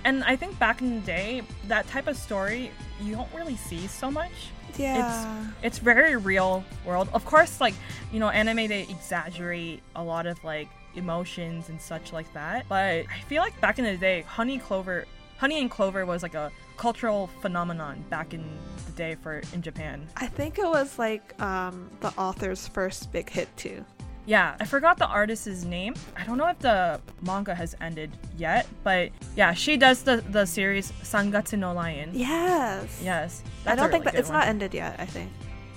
[0.04, 3.86] and I think back in the day, that type of story you don't really see
[3.86, 4.30] so much.
[4.76, 5.44] yeah.
[5.62, 7.08] It's very real world.
[7.12, 7.74] Of course, like
[8.12, 12.66] you know, anime they exaggerate a lot of like emotions and such like that.
[12.68, 15.06] But I feel like back in the day, Honey Clover,
[15.38, 18.44] Honey and Clover was like a cultural phenomenon back in
[18.86, 20.06] the day for in Japan.
[20.16, 23.84] I think it was like um, the author's first big hit too.
[24.26, 25.94] Yeah, I forgot the artist's name.
[26.16, 30.46] I don't know if the manga has ended yet, but yeah, she does the the
[30.46, 32.10] series Sangatsu no Lion.
[32.14, 33.00] Yes.
[33.02, 34.96] Yes, I don't a think that it's good not ended yet.
[34.98, 35.30] I think.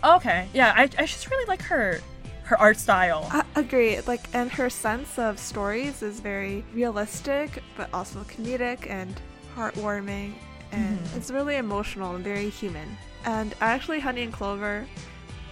[0.04, 2.00] Okay, yeah, I, I just really like her
[2.43, 3.28] her art style.
[3.30, 4.00] I agree.
[4.02, 9.20] Like, and her sense of stories is very realistic, but also comedic and
[9.56, 10.34] heartwarming,
[10.72, 12.97] and it's really emotional and very human.
[13.26, 14.86] And actually, Honey and Clover,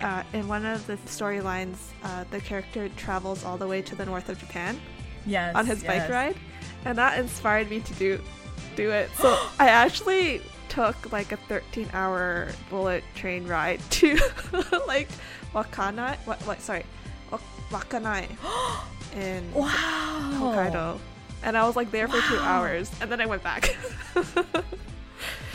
[0.02, 4.06] uh, in one of the storylines, uh, the character travels all the way to the
[4.06, 4.80] north of Japan
[5.26, 6.36] yes, on his bike ride,
[6.86, 8.22] and that inspired me to do
[8.76, 9.10] do it.
[9.18, 14.18] So I actually took like a 13 hour bullet train ride to
[14.88, 15.10] like
[15.54, 16.18] Wakana.
[16.26, 16.40] What?
[16.42, 16.62] What?
[16.62, 16.86] Sorry,
[17.32, 17.42] Wak-
[17.72, 18.28] Wakkanai
[19.16, 19.70] in Wow.
[20.40, 21.00] Hokkaido,
[21.44, 23.76] and I was like there for two hours, and then I went back.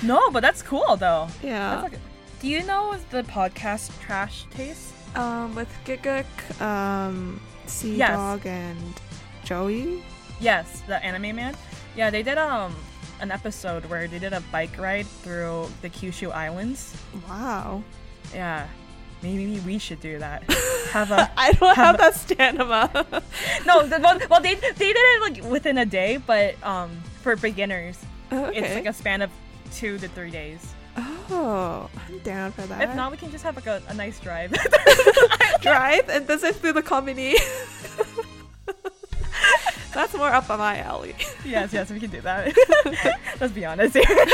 [0.02, 1.28] No, but that's cool though.
[1.42, 1.80] yeah.
[1.80, 2.00] That's like,
[2.40, 4.94] do you know the podcast Trash Taste?
[5.14, 6.24] Um, with Gigguk,
[6.60, 8.10] um, Sea Yes.
[8.16, 9.00] Dog, and
[9.44, 10.02] Joey.
[10.40, 11.56] Yes, the anime man.
[11.96, 12.74] Yeah, they did um
[13.20, 16.96] an episode where they did a bike ride through the Kyushu Islands.
[17.28, 17.82] Wow.
[18.32, 18.68] Yeah,
[19.22, 20.44] maybe we should do that.
[20.92, 22.90] Have a I don't have have that stamina.
[23.66, 23.86] no.
[23.86, 26.90] The, well, well, they they did it like within a day, but um
[27.22, 27.98] for beginners,
[28.32, 28.56] okay.
[28.58, 29.30] it's like a span of
[29.72, 30.74] two to three days.
[30.96, 32.82] Oh, I'm down for that.
[32.82, 34.52] If not, we can just have like a, a nice drive.
[35.60, 37.36] drive and this is through the company.
[39.94, 41.14] That's more up on my alley.
[41.44, 42.54] yes, yes, we can do that.
[43.40, 44.26] Let's be honest here.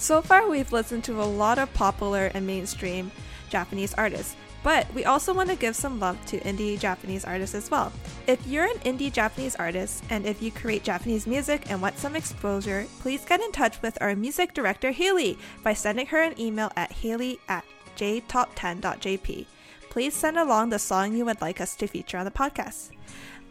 [0.00, 3.12] So far, we've listened to a lot of popular and mainstream
[3.50, 7.70] Japanese artists, but we also want to give some love to indie Japanese artists as
[7.70, 7.92] well.
[8.26, 12.14] If you're an indie Japanese artist and if you create Japanese music and want some
[12.16, 16.70] exposure, please get in touch with our music director Haley by sending her an email
[16.76, 17.64] at haley at
[17.96, 19.46] jtop10.jp.
[19.88, 22.90] Please send along the song you would like us to feature on the podcast.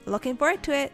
[0.06, 0.92] Looking forward to it.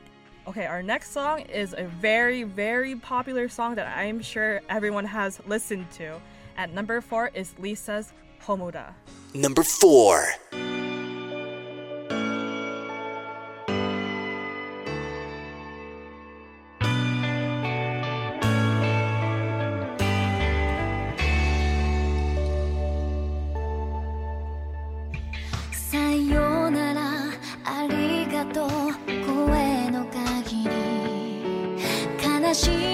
[0.47, 5.39] Okay, our next song is a very, very popular song that I'm sure everyone has
[5.47, 6.19] listened to.
[6.57, 8.13] At number four is Lisa's
[8.47, 8.93] Homura.
[9.33, 10.45] Number 4.
[32.53, 32.84] さ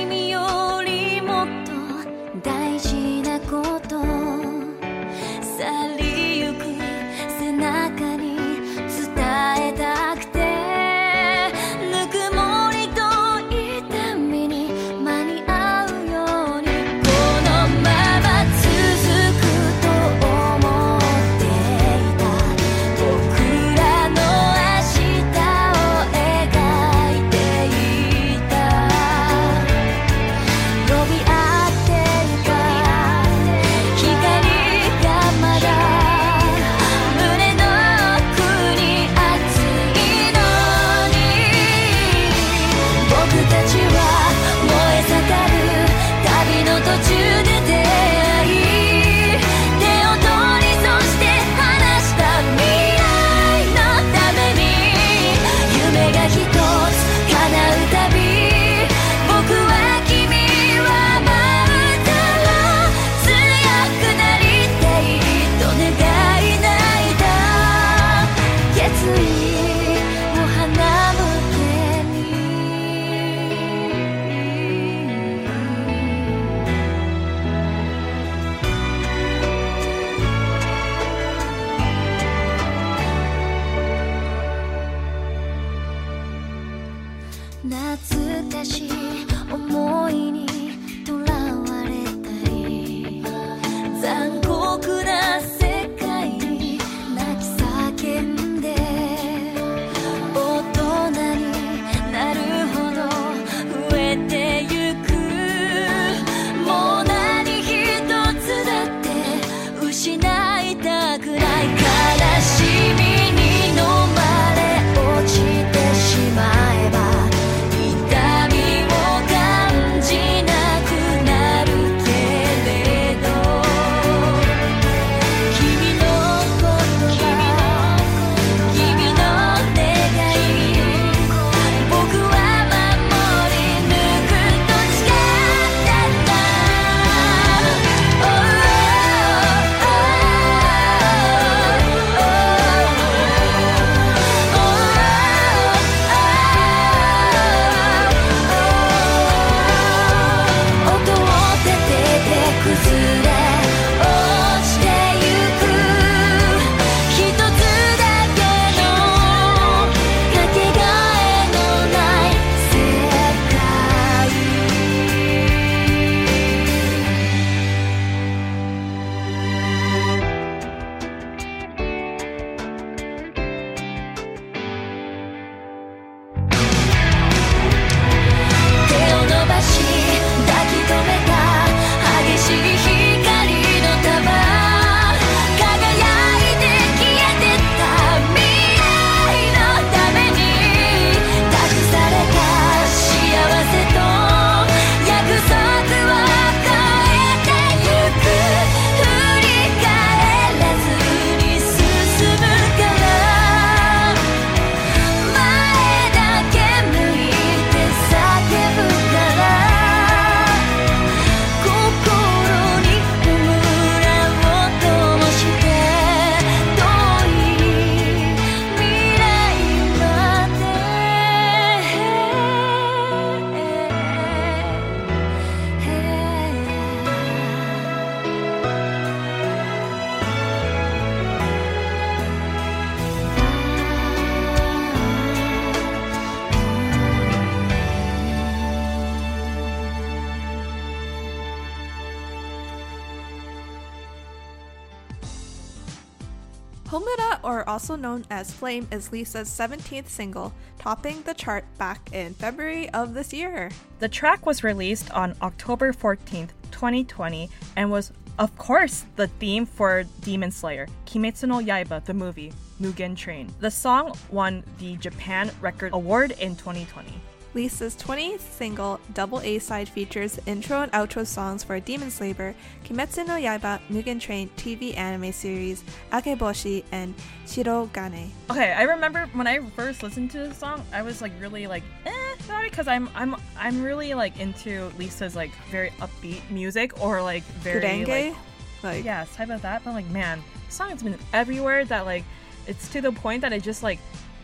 [248.72, 253.70] Flame, is Lisa's 17th single, topping the chart back in February of this year.
[254.00, 260.06] The track was released on October 14th, 2020, and was, of course, the theme for
[260.22, 263.54] Demon Slayer, Kimetsu no Yaiba, the movie, Mugen Train.
[263.60, 267.12] The song won the Japan Record Award in 2020.
[267.54, 273.28] Lisa's 20th single, Double A side, features intro and outro songs for Demon Slayer, Kimetsu
[273.28, 277.14] no Yaiba, Mugen Train TV anime series, Akeboshi, and
[277.46, 278.30] Shirogane.
[278.50, 281.84] Okay, I remember when I first listened to the song, I was like really like,
[282.06, 287.22] eh, not because I'm I'm I'm really like into Lisa's like very upbeat music or
[287.22, 288.36] like very like
[288.84, 289.84] Like, yeah, type of that.
[289.84, 292.24] But like, man, the song has been everywhere that like
[292.68, 294.00] it's to the point that I just like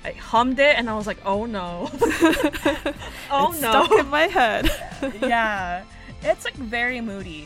[0.06, 1.90] I hummed it and I was like, oh no,
[3.32, 4.70] oh it's no, stuck in my head.
[5.22, 5.84] yeah,
[6.24, 7.42] it's like very moody.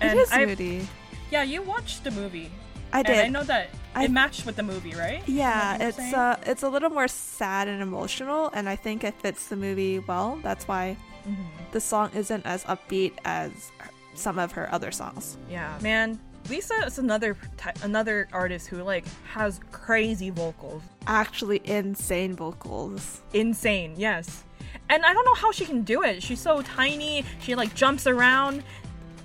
[0.00, 0.86] it And is I- moody.
[1.30, 2.50] Yeah, you watched the movie.
[2.92, 3.24] I And did.
[3.24, 5.22] I know that I- it matched with the movie, right?
[5.26, 6.14] Yeah, Is that what you're it's saying?
[6.14, 9.98] uh, it's a little more sad and emotional, and I think it fits the movie
[10.00, 10.38] well.
[10.42, 11.42] That's why Mm-hmm.
[11.72, 13.72] the song isn't as upbeat as
[14.12, 15.38] some of her other songs.
[15.50, 16.20] Yeah, man.
[16.48, 23.22] Lisa is another ty- another artist who like has crazy vocals, Actually, insane vocals.
[23.32, 23.94] insane.
[23.96, 24.44] Yes,
[24.90, 26.22] and I don't know how she can do it.
[26.22, 27.24] She's so tiny.
[27.40, 28.62] She like jumps around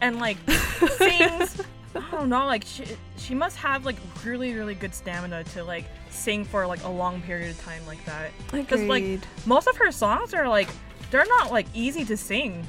[0.02, 0.38] and like
[0.98, 1.62] sings.
[1.96, 2.46] I don't know.
[2.46, 2.86] Like she
[3.18, 7.22] she must have like really really good stamina to like sing for like a long
[7.22, 8.32] period of time like that.
[8.52, 10.70] Because like most of her songs are like
[11.12, 12.66] they're not like easy to sing.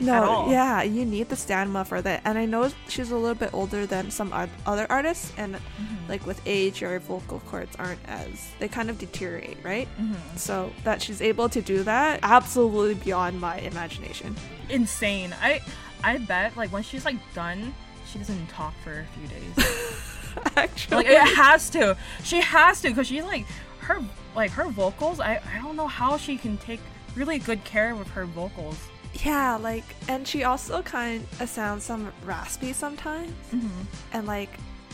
[0.00, 2.22] No, yeah, you need the stamina for that.
[2.24, 4.32] And I know she's a little bit older than some
[4.66, 6.08] other artists, and Mm-hmm.
[6.08, 9.86] like with age, your vocal cords aren't as they kind of deteriorate, right?
[10.00, 10.36] Mm-hmm.
[10.36, 14.34] So that she's able to do that, absolutely beyond my imagination.
[14.68, 15.34] Insane.
[15.40, 15.60] I
[16.02, 17.74] I bet like when she's like done,
[18.10, 20.08] she doesn't talk for a few days.
[20.56, 23.46] Actually, like it has to she has to because she's like
[23.80, 24.00] her
[24.34, 26.80] like her vocals I, I don't know how she can take
[27.14, 28.78] really good care of her vocals
[29.24, 33.82] Yeah, like, and she also kind of sounds some raspy sometimes, mm-hmm.
[34.12, 34.50] and like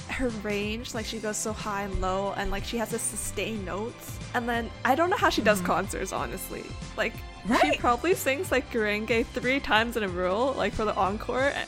[0.08, 3.64] her range, like she goes so high and low, and like she has to sustain
[3.64, 4.18] notes.
[4.34, 5.68] And then I don't know how she does mm-hmm.
[5.68, 6.64] concerts, honestly.
[6.96, 7.14] Like,
[7.62, 11.52] she probably sings like Gurenge three times in a row, like for the encore.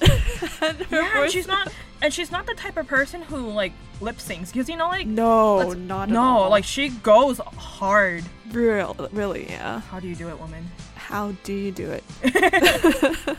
[0.63, 1.73] And her yeah and she's not
[2.03, 5.07] and she's not the type of person who like lip syncs because you know like
[5.07, 6.51] No, not at no all.
[6.51, 9.81] like she goes hard real, really, yeah.
[9.81, 10.69] how do you do it woman
[11.11, 12.05] How do you do it?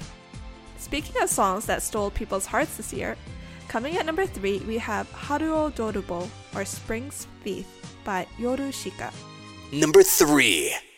[0.78, 3.16] Speaking of songs that stole people's hearts this year,
[3.70, 7.66] coming at number three, we have Haru Dorobou, or Spring's Thief,
[8.04, 9.14] by Yorushika.
[9.72, 10.91] Number 3.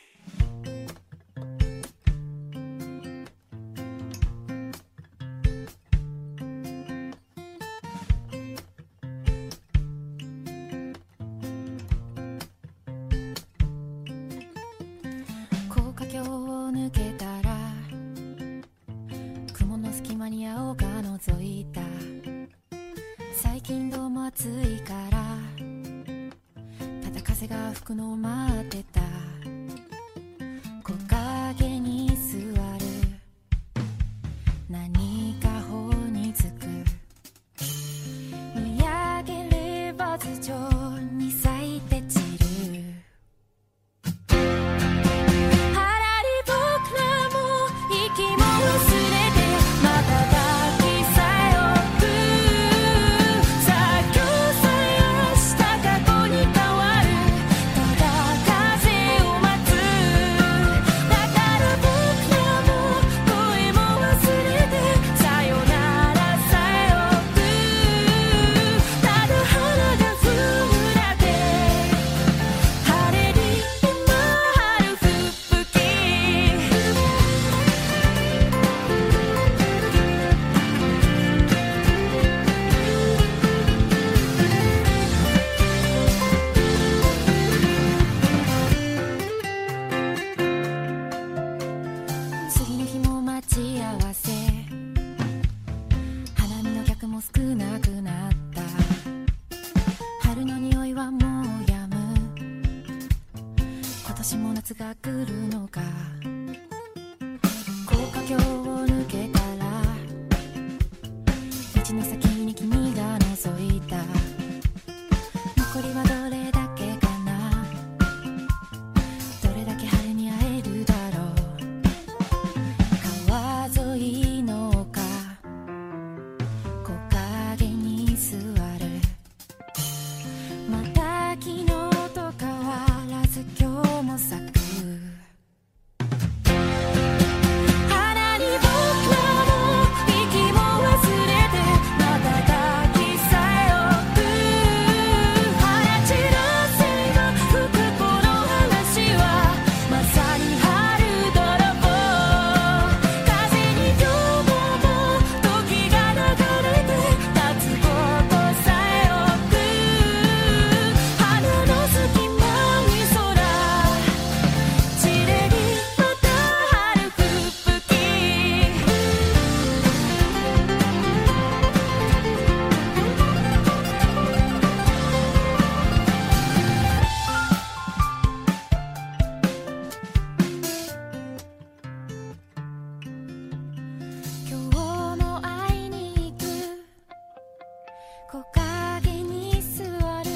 [188.34, 189.84] 木陰に座
[190.24, 190.32] る。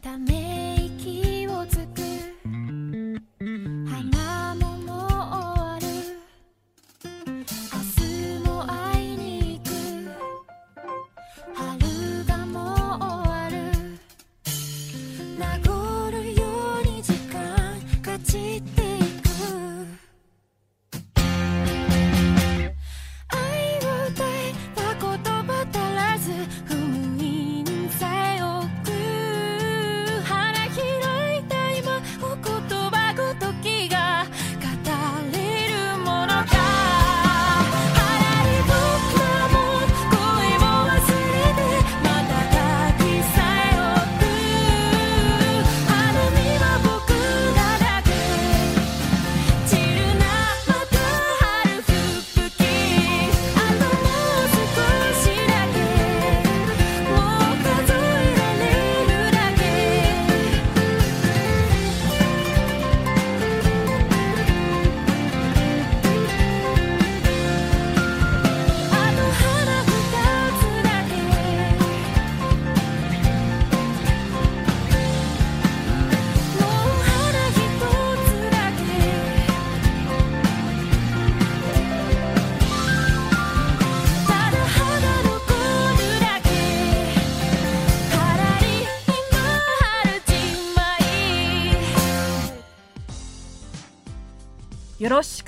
[0.00, 0.51] ため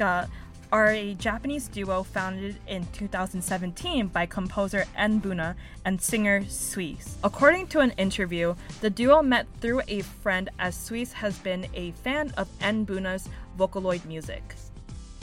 [0.00, 7.16] Are a Japanese duo founded in 2017 by composer n-buna and singer suis.
[7.22, 11.92] According to an interview, the duo met through a friend as suis has been a
[12.02, 14.56] fan of n-buna's Vocaloid music.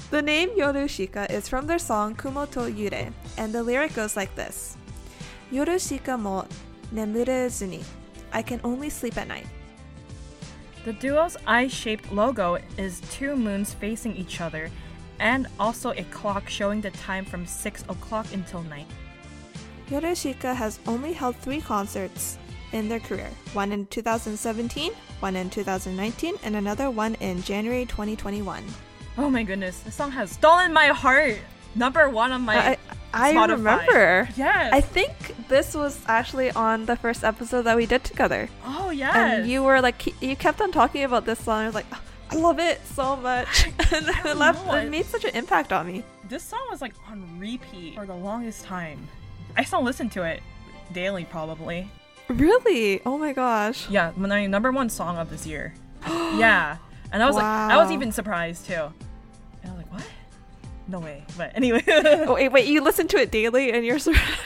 [0.10, 4.34] The name Yorushika is from their song Kumo to Yurei, and the lyric goes like
[4.36, 4.78] this
[5.52, 6.48] Yorushika mo
[6.94, 7.84] nemurezuni ni.
[8.32, 9.48] I can only sleep at night.
[10.84, 14.72] The duo's eye shaped logo is two moons facing each other
[15.20, 18.86] and also a clock showing the time from 6 o'clock until 9.
[19.90, 22.40] Yorushika has only held three concerts
[22.72, 28.64] in their career one in 2017, one in 2019, and another one in January 2021.
[29.18, 31.38] Oh my goodness, this song has stolen my heart.
[31.76, 32.78] Number one on my I, I
[33.14, 33.52] Spotify.
[33.52, 34.30] remember.
[34.36, 34.74] Yes.
[34.74, 35.12] I think
[35.50, 38.50] this was actually on the first episode that we did together.
[38.66, 39.12] Oh yeah.
[39.36, 41.62] And you were like, you kept on talking about this song.
[41.64, 42.02] I was like, "Oh,
[42.32, 43.66] I love it so much.
[43.94, 46.04] and it, left, know, it it- made such an impact on me.
[46.30, 49.08] this song was like on repeat for the longest time.
[49.58, 50.42] I still listen to it
[50.94, 51.90] daily, probably.
[52.30, 53.02] Really?
[53.06, 53.90] Oh my gosh.
[53.90, 55.74] Yeah, my number one song of this year.
[56.08, 56.78] yeah,
[57.12, 58.94] and I was like, I was even surprised too.
[60.92, 61.24] No way.
[61.38, 64.28] But anyway, Oh, wait, wait, you listen to it daily and you're surprised.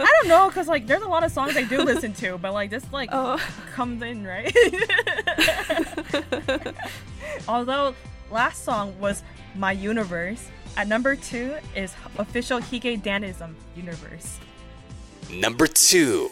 [0.00, 2.54] I don't know, cause like there's a lot of songs I do listen to, but
[2.54, 3.36] like this like Oh.
[3.74, 4.56] comes in right.
[7.48, 7.94] Although
[8.30, 9.22] last song was
[9.54, 10.48] My Universe,
[10.78, 14.38] at number two is official Hige Dandism Universe.
[15.30, 16.30] Number 2.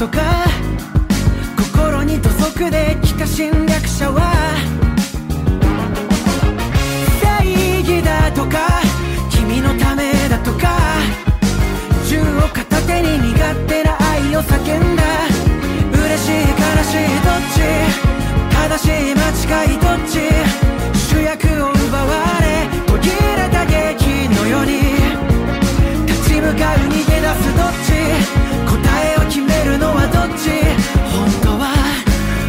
[0.00, 0.46] とか
[1.58, 4.32] 心に土足で来た侵略者は
[7.22, 7.46] 大
[7.80, 8.80] 義だとか
[9.28, 10.78] 君のためだとか
[12.08, 15.02] 銃を片手に身勝手な愛を叫んだ
[15.92, 17.60] 嬉しい悲しいどっち
[18.54, 20.69] 正しい間違いどっち。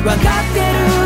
[0.04, 0.60] 分かって
[0.96, 1.01] る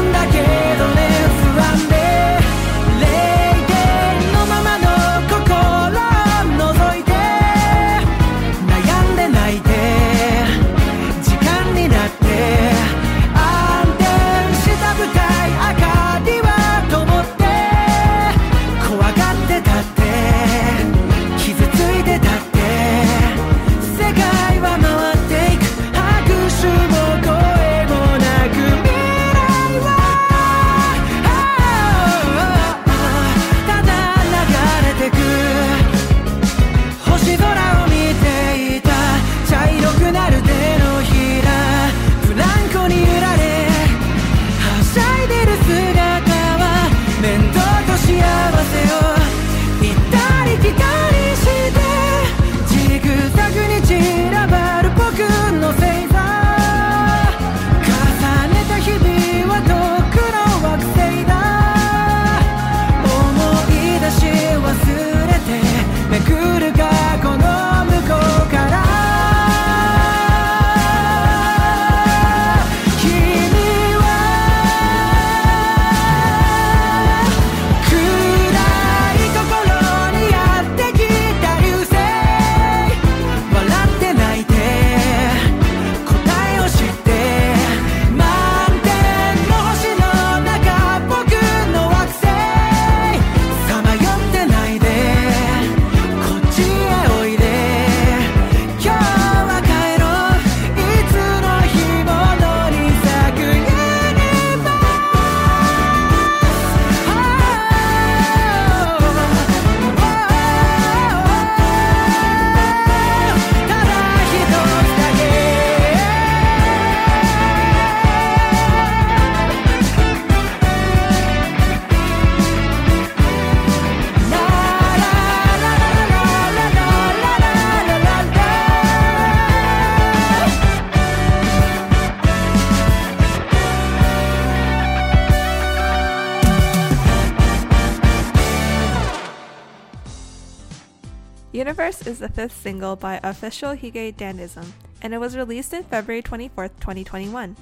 [142.08, 144.66] is the fifth single by official Hige Dandism,
[145.02, 147.56] and it was released in February 24th, 2021.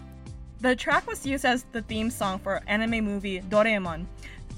[0.59, 4.05] The track was used as the theme song for anime movie Doraemon,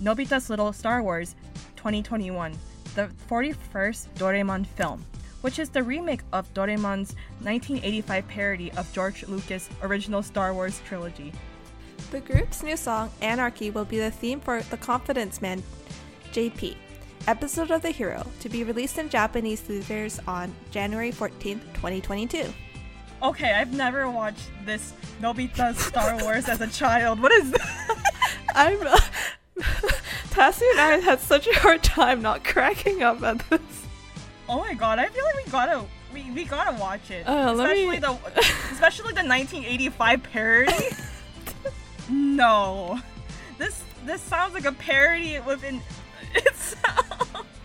[0.01, 1.35] Nobita's Little Star Wars
[1.75, 2.53] 2021,
[2.95, 5.05] the 41st Doraemon film,
[5.41, 11.31] which is the remake of Doraemon's 1985 parody of George Lucas' original Star Wars trilogy.
[12.11, 15.63] The group's new song, Anarchy, will be the theme for The Confidence Man
[16.31, 16.75] JP,
[17.27, 22.45] episode of The Hero, to be released in Japanese theaters on January 14th, 2022.
[23.23, 27.21] Okay, I've never watched this Nobita's Star Wars as a child.
[27.21, 28.03] What is that?
[28.55, 28.77] I'm.
[30.35, 33.61] Tassie and I had such a hard time not cracking up at this.
[34.49, 35.81] Oh my god, I feel like we gotta
[36.13, 37.25] we, we gotta watch it.
[37.27, 38.17] Uh, especially me- the
[38.73, 40.73] especially the 1985 parody.
[42.09, 42.99] no.
[43.57, 45.81] This this sounds like a parody within
[46.35, 47.45] itself.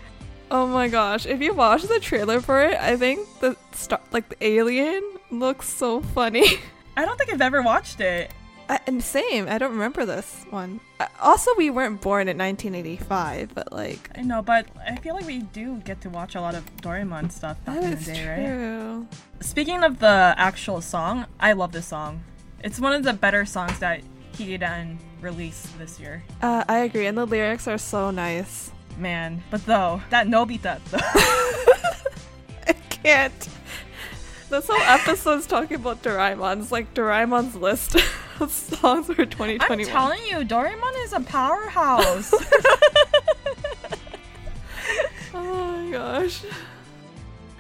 [0.53, 1.27] Oh my gosh!
[1.27, 5.69] If you watch the trailer for it, I think the star, like the alien, looks
[5.69, 6.45] so funny.
[6.97, 8.33] I don't think I've ever watched it.
[8.69, 10.81] I, and same, I don't remember this one.
[10.99, 15.25] Uh, Also, we weren't born in 1985, but like I know, but I feel like
[15.27, 19.07] we do get to watch a lot of Doraemon stuff back in the day, right?
[19.41, 22.25] Speaking of the actual song, I love this song.
[22.65, 24.03] It's one of the better songs that
[24.35, 26.23] Higedan released this year.
[26.43, 28.71] Uh, I agree, and the lyrics are so nice.
[28.99, 30.99] Man, but though that Nobita, though,
[32.69, 33.49] I can't.
[34.51, 37.95] This whole episode's talking about Doraemon's like Doraemon's list
[38.41, 39.71] of songs for 2021.
[39.71, 42.35] I'm telling you, Doraemon is a powerhouse.
[45.33, 46.43] Oh my gosh.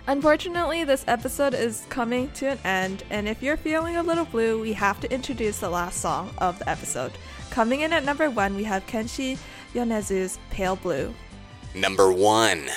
[0.06, 4.60] Unfortunately, this episode is coming to an end, and if you're feeling a little blue,
[4.60, 7.12] we have to introduce the last song of the episode.
[7.50, 9.36] Coming in at number one, we have Kenshi
[9.74, 11.14] Yonezu's Pale Blue.
[11.74, 12.68] Number one.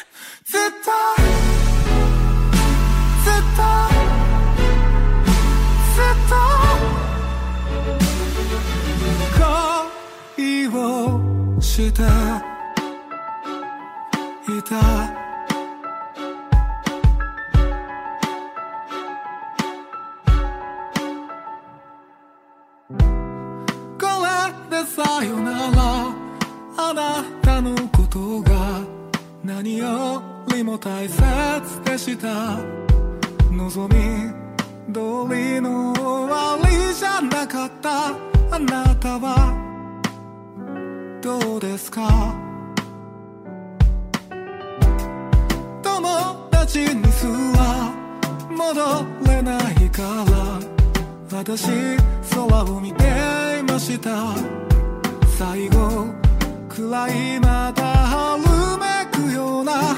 [30.84, 32.58] 大切でした
[33.50, 34.34] 望み
[34.94, 35.00] 通
[35.34, 38.10] りの終わりじゃなかった。
[38.54, 39.54] あなたは
[41.22, 42.36] どうですか？
[45.82, 47.90] 友達にすら
[48.52, 50.60] 戻れないから。
[51.32, 51.72] 私
[52.30, 53.06] 空を見て
[53.60, 54.36] いました。
[55.38, 56.08] 最後
[56.68, 58.42] くらいまた春
[58.78, 59.96] めくような。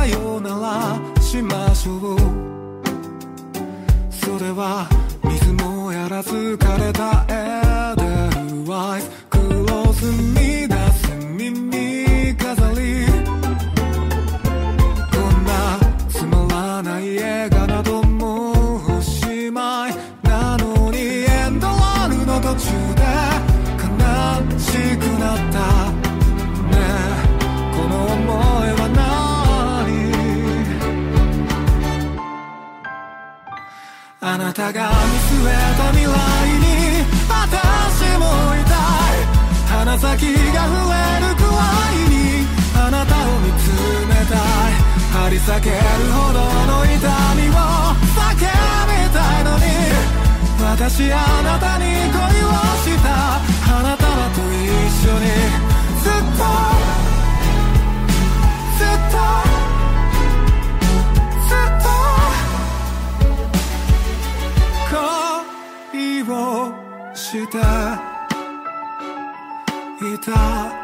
[0.00, 2.18] さよならしましょう。
[4.10, 4.88] それは
[5.22, 7.69] 水もやらず枯れた絵。
[34.50, 34.94] なたが見
[35.30, 39.22] 据えた未来に私もいたい
[39.70, 41.62] 鼻先が触れるくら
[41.94, 43.70] いにあなたを見つ
[44.08, 44.74] めたい
[45.14, 45.76] 張り裂ける
[46.10, 46.98] ほどの痛
[47.38, 47.54] みを
[48.18, 49.40] 叫びた。
[49.40, 49.62] いのに
[50.60, 52.50] 私あなたに恋を
[52.82, 53.38] した
[53.70, 54.04] 花束
[54.34, 54.66] と一
[55.06, 55.70] 緒に。
[56.02, 56.99] ずっと
[66.22, 66.72] を
[67.14, 67.58] して
[70.14, 70.79] いた。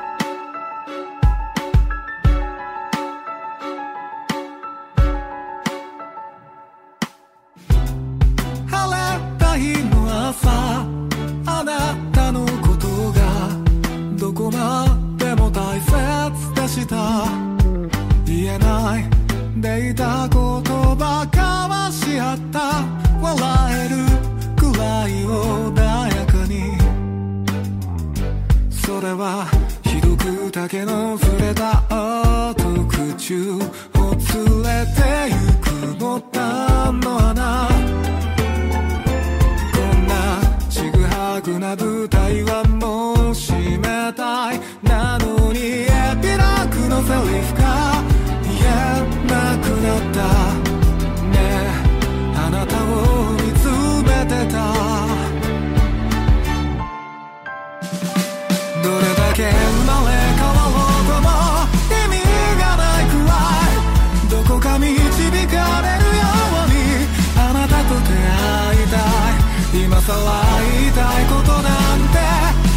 [29.17, 29.47] は
[29.83, 31.83] ひどくだけの触れた
[32.51, 37.69] 音口を連れてゆくボタンの穴
[39.73, 40.13] こんな
[40.69, 44.61] ちぐはぐな舞台はもう閉めたい。
[44.83, 45.87] なのにエ
[46.21, 48.03] ピラークのセリフが
[48.43, 48.71] 言え
[49.27, 50.19] なくなった。
[51.33, 51.35] ね。
[51.35, 51.41] え
[52.37, 52.85] あなたを
[53.33, 53.65] 見つ
[54.05, 54.96] めてた。
[70.07, 70.19] さら
[70.63, 71.67] 言いたいことな
[71.97, 72.23] んて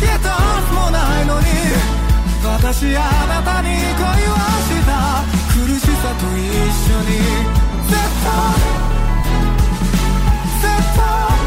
[0.01, 0.33] 言えた
[0.73, 1.45] もないのに
[2.43, 4.33] 私あなたに恋を
[4.65, 5.21] した
[5.53, 7.21] 苦しさと一緒に
[7.87, 7.93] 絶
[8.25, 8.33] 対
[10.59, 11.38] 絶対。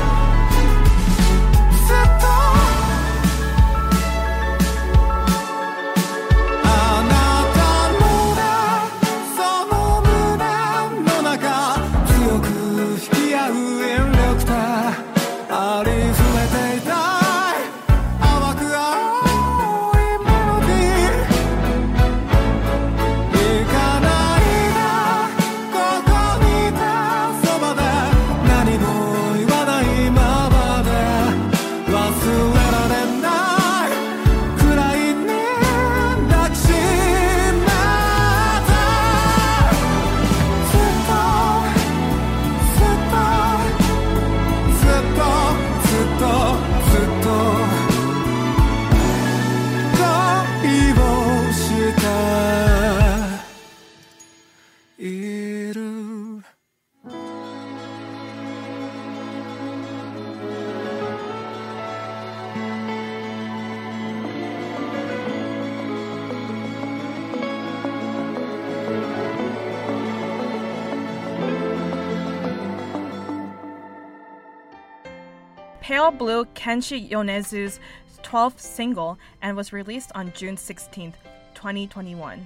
[76.03, 77.79] Pale Blue Kenshi Yonezu's
[78.25, 81.15] 12th single and was released on June 16th,
[81.55, 82.45] 2021.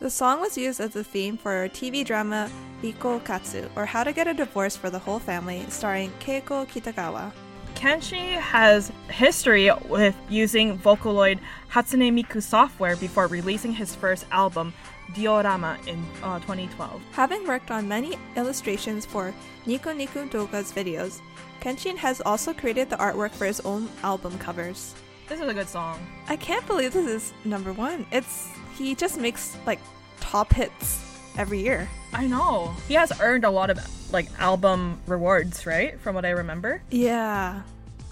[0.00, 2.50] The song was used as a theme for TV drama
[2.82, 7.32] Riko Katsu, or How to Get a Divorce for the Whole Family, starring Keiko Kitagawa.
[7.80, 11.38] Kenshi has history with using Vocaloid
[11.72, 14.74] Hatsune Miku software before releasing his first album,
[15.14, 17.00] Diorama, in uh, 2012.
[17.12, 19.32] Having worked on many illustrations for
[19.64, 21.22] Nico Nico Doga's videos,
[21.62, 24.94] Kenshin has also created the artwork for his own album covers.
[25.26, 26.06] This is a good song.
[26.28, 28.04] I can't believe this is number one.
[28.12, 29.80] It's he just makes like
[30.20, 31.88] top hits every year.
[32.12, 32.74] I know.
[32.88, 33.78] He has earned a lot of
[34.12, 35.98] like album rewards, right?
[36.00, 36.82] From what I remember.
[36.90, 37.62] Yeah,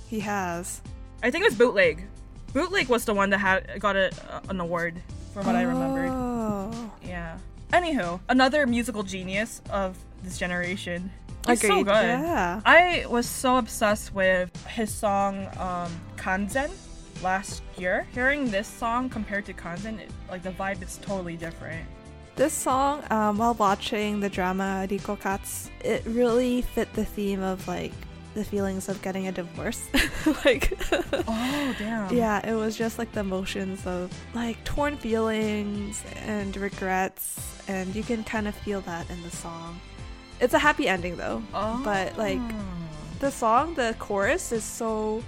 [0.08, 0.80] he has.
[1.22, 2.04] I think it was Bootleg.
[2.52, 4.10] Bootleg was the one that had got a,
[4.48, 5.00] an award
[5.34, 6.08] from what I remembered.
[6.10, 7.38] Oh, Yeah.
[7.72, 11.10] Anywho, another musical genius of this generation.
[11.46, 11.92] He's so good.
[11.92, 12.60] yeah.
[12.64, 16.70] I was so obsessed with his song um, Kanden
[17.22, 18.06] last year.
[18.14, 21.86] Hearing this song compared to Kanden, it, like the vibe is totally different.
[22.38, 27.66] This song, um, while watching the drama Riko Katsu, it really fit the theme of
[27.66, 27.92] like
[28.34, 29.88] the feelings of getting a divorce.
[30.44, 32.14] like, Oh damn.
[32.14, 38.04] yeah, it was just like the emotions of like torn feelings and regrets, and you
[38.04, 39.80] can kind of feel that in the song.
[40.40, 41.80] It's a happy ending though, Oh.
[41.84, 42.38] but like
[43.18, 45.24] the song, the chorus is so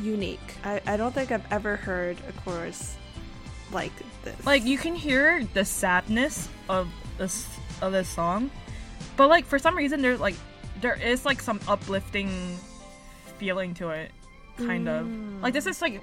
[0.00, 0.54] unique.
[0.64, 2.96] I, I don't think I've ever heard a chorus
[3.72, 4.46] like this.
[4.46, 6.88] like you can hear the sadness of
[7.18, 7.48] this
[7.82, 8.50] of this song,
[9.16, 10.36] but like for some reason there's like
[10.80, 12.56] there is like some uplifting
[13.38, 14.10] feeling to it,
[14.56, 15.08] kind of.
[15.42, 16.00] Like this is like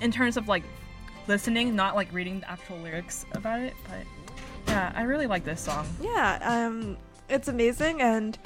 [0.00, 0.62] in terms of like
[1.26, 4.06] listening, not like reading the actual lyrics about it, but
[4.68, 5.86] yeah, I really like this song.
[6.00, 6.96] Yeah, um,
[7.28, 8.38] it's amazing, and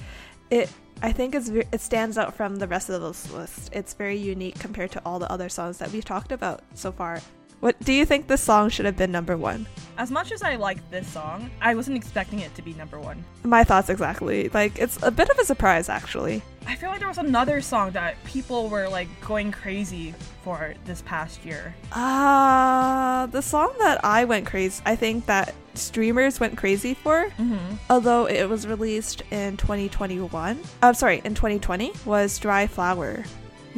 [0.51, 0.71] it
[1.03, 3.71] I think it's it stands out from the rest of this list.
[3.73, 7.21] It's very unique compared to all the other songs that we've talked about so far.
[7.61, 9.67] What do you think this song should have been number one?
[9.97, 13.25] As much as I like this song, I wasn't expecting it to be number one.
[13.43, 14.49] My thoughts exactly.
[14.51, 16.41] Like it's a bit of a surprise, actually.
[16.69, 20.15] I feel like there was another song that people were like going crazy
[20.45, 21.75] for this past year.
[21.91, 24.81] Uh the song that I went crazy.
[24.87, 27.75] I think that streamers went crazy for, Mm-hmm.
[27.91, 30.61] although it was released in 2021.
[30.83, 33.25] I'm sorry, in 2020 was Dry Flower.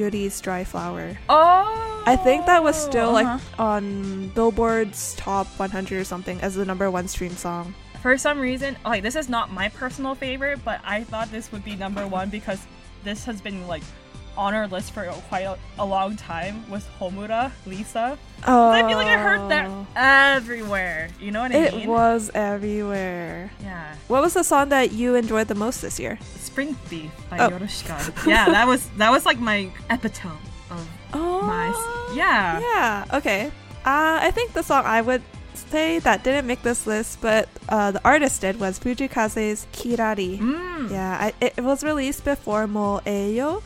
[0.00, 1.16] Yuri's Dry Flower.
[1.28, 3.38] Oh, I think that was still uh-huh.
[3.38, 7.74] like on Billboard's top 100 or something as the number one stream song.
[8.00, 11.62] For some reason, like this is not my personal favorite, but I thought this would
[11.62, 12.66] be number one because
[13.04, 13.82] this has been like
[14.40, 18.16] on our list for quite a, a long time with Homura Lisa.
[18.48, 21.10] Oh, I feel like I heard that everywhere.
[21.20, 21.88] You know what I It mean?
[21.88, 23.50] was everywhere.
[23.62, 23.94] Yeah.
[24.08, 26.18] What was the song that you enjoyed the most this year?
[26.38, 27.50] Spring Thief by Oh.
[27.50, 28.00] Yorushika.
[28.26, 30.40] yeah, that was that was like my epitome
[30.70, 31.68] of Oh, my
[32.16, 32.60] yeah.
[32.60, 33.04] yeah.
[33.18, 33.52] Okay.
[33.84, 35.22] Uh, I think the song I would
[35.54, 40.38] say that didn't make this list, but uh, the artist did was Fujii Kaze's Kirari.
[40.38, 40.90] Mm.
[40.90, 43.62] Yeah, I, it was released before Moeyo,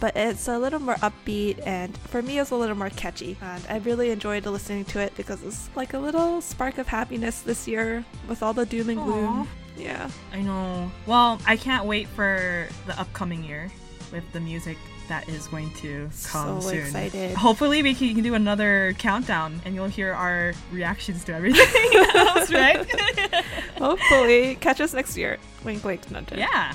[0.00, 3.36] but it's a little more upbeat and for me it's a little more catchy.
[3.40, 7.40] And I really enjoyed listening to it because it's like a little spark of happiness
[7.42, 9.48] this year with all the doom and gloom.
[9.76, 10.10] Yeah.
[10.32, 10.90] I know.
[11.06, 13.70] Well, I can't wait for the upcoming year
[14.12, 14.76] with the music
[15.08, 16.78] that is going to come So soon.
[16.78, 17.34] excited.
[17.36, 22.50] Hopefully, we can, can do another countdown, and you'll hear our reactions to everything else,
[22.50, 22.86] right?
[23.78, 25.38] Hopefully, catch us next year.
[25.64, 26.32] Wink, wink, nudge.
[26.34, 26.72] yeah.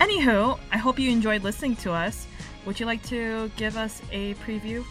[0.00, 2.26] Anywho, I hope you enjoyed listening to us.
[2.68, 4.84] Would you like to give us a preview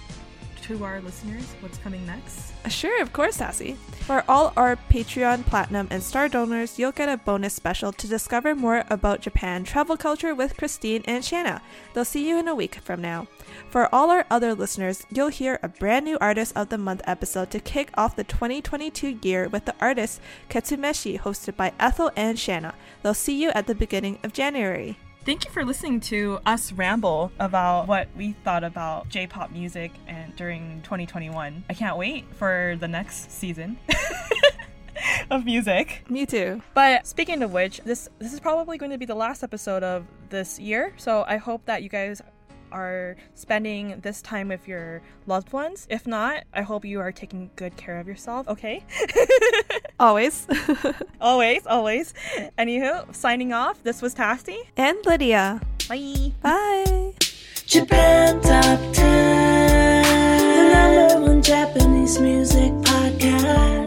[0.64, 1.46] to our listeners?
[1.60, 2.54] What's coming next?
[2.66, 3.78] Uh, sure, of course, Sassy.
[4.08, 8.56] For all our Patreon, Platinum, and Star donors, you'll get a bonus special to discover
[8.56, 11.62] more about Japan travel culture with Christine and Shanna.
[11.94, 13.28] They'll see you in a week from now.
[13.70, 17.52] For all our other listeners, you'll hear a brand new Artist of the Month episode
[17.52, 22.74] to kick off the 2022 year with the artist Ketsumeishi, hosted by Ethel and Shanna.
[23.04, 24.98] They'll see you at the beginning of January.
[25.28, 30.34] Thank you for listening to us ramble about what we thought about J-pop music and
[30.38, 31.66] during 2021.
[31.70, 33.78] I can't wait for the next season
[35.30, 36.06] of music.
[36.10, 36.62] Me too.
[36.74, 40.06] But speaking of which, this this is probably going to be the last episode of
[40.30, 40.94] this year.
[40.96, 42.22] So I hope that you guys
[42.72, 45.88] are spending this time with your loved ones.
[45.90, 48.84] If not, I hope you are taking good care of yourself, okay?
[50.00, 50.46] Always.
[51.22, 52.14] always, always.
[52.58, 53.82] Anywho, signing off.
[53.84, 54.58] This was Tasty.
[54.78, 55.60] and Lydia.
[55.90, 56.32] Bye.
[56.42, 57.14] Bye.
[57.66, 60.04] Japan Top 10,
[60.54, 63.87] the number one Japanese music podcast.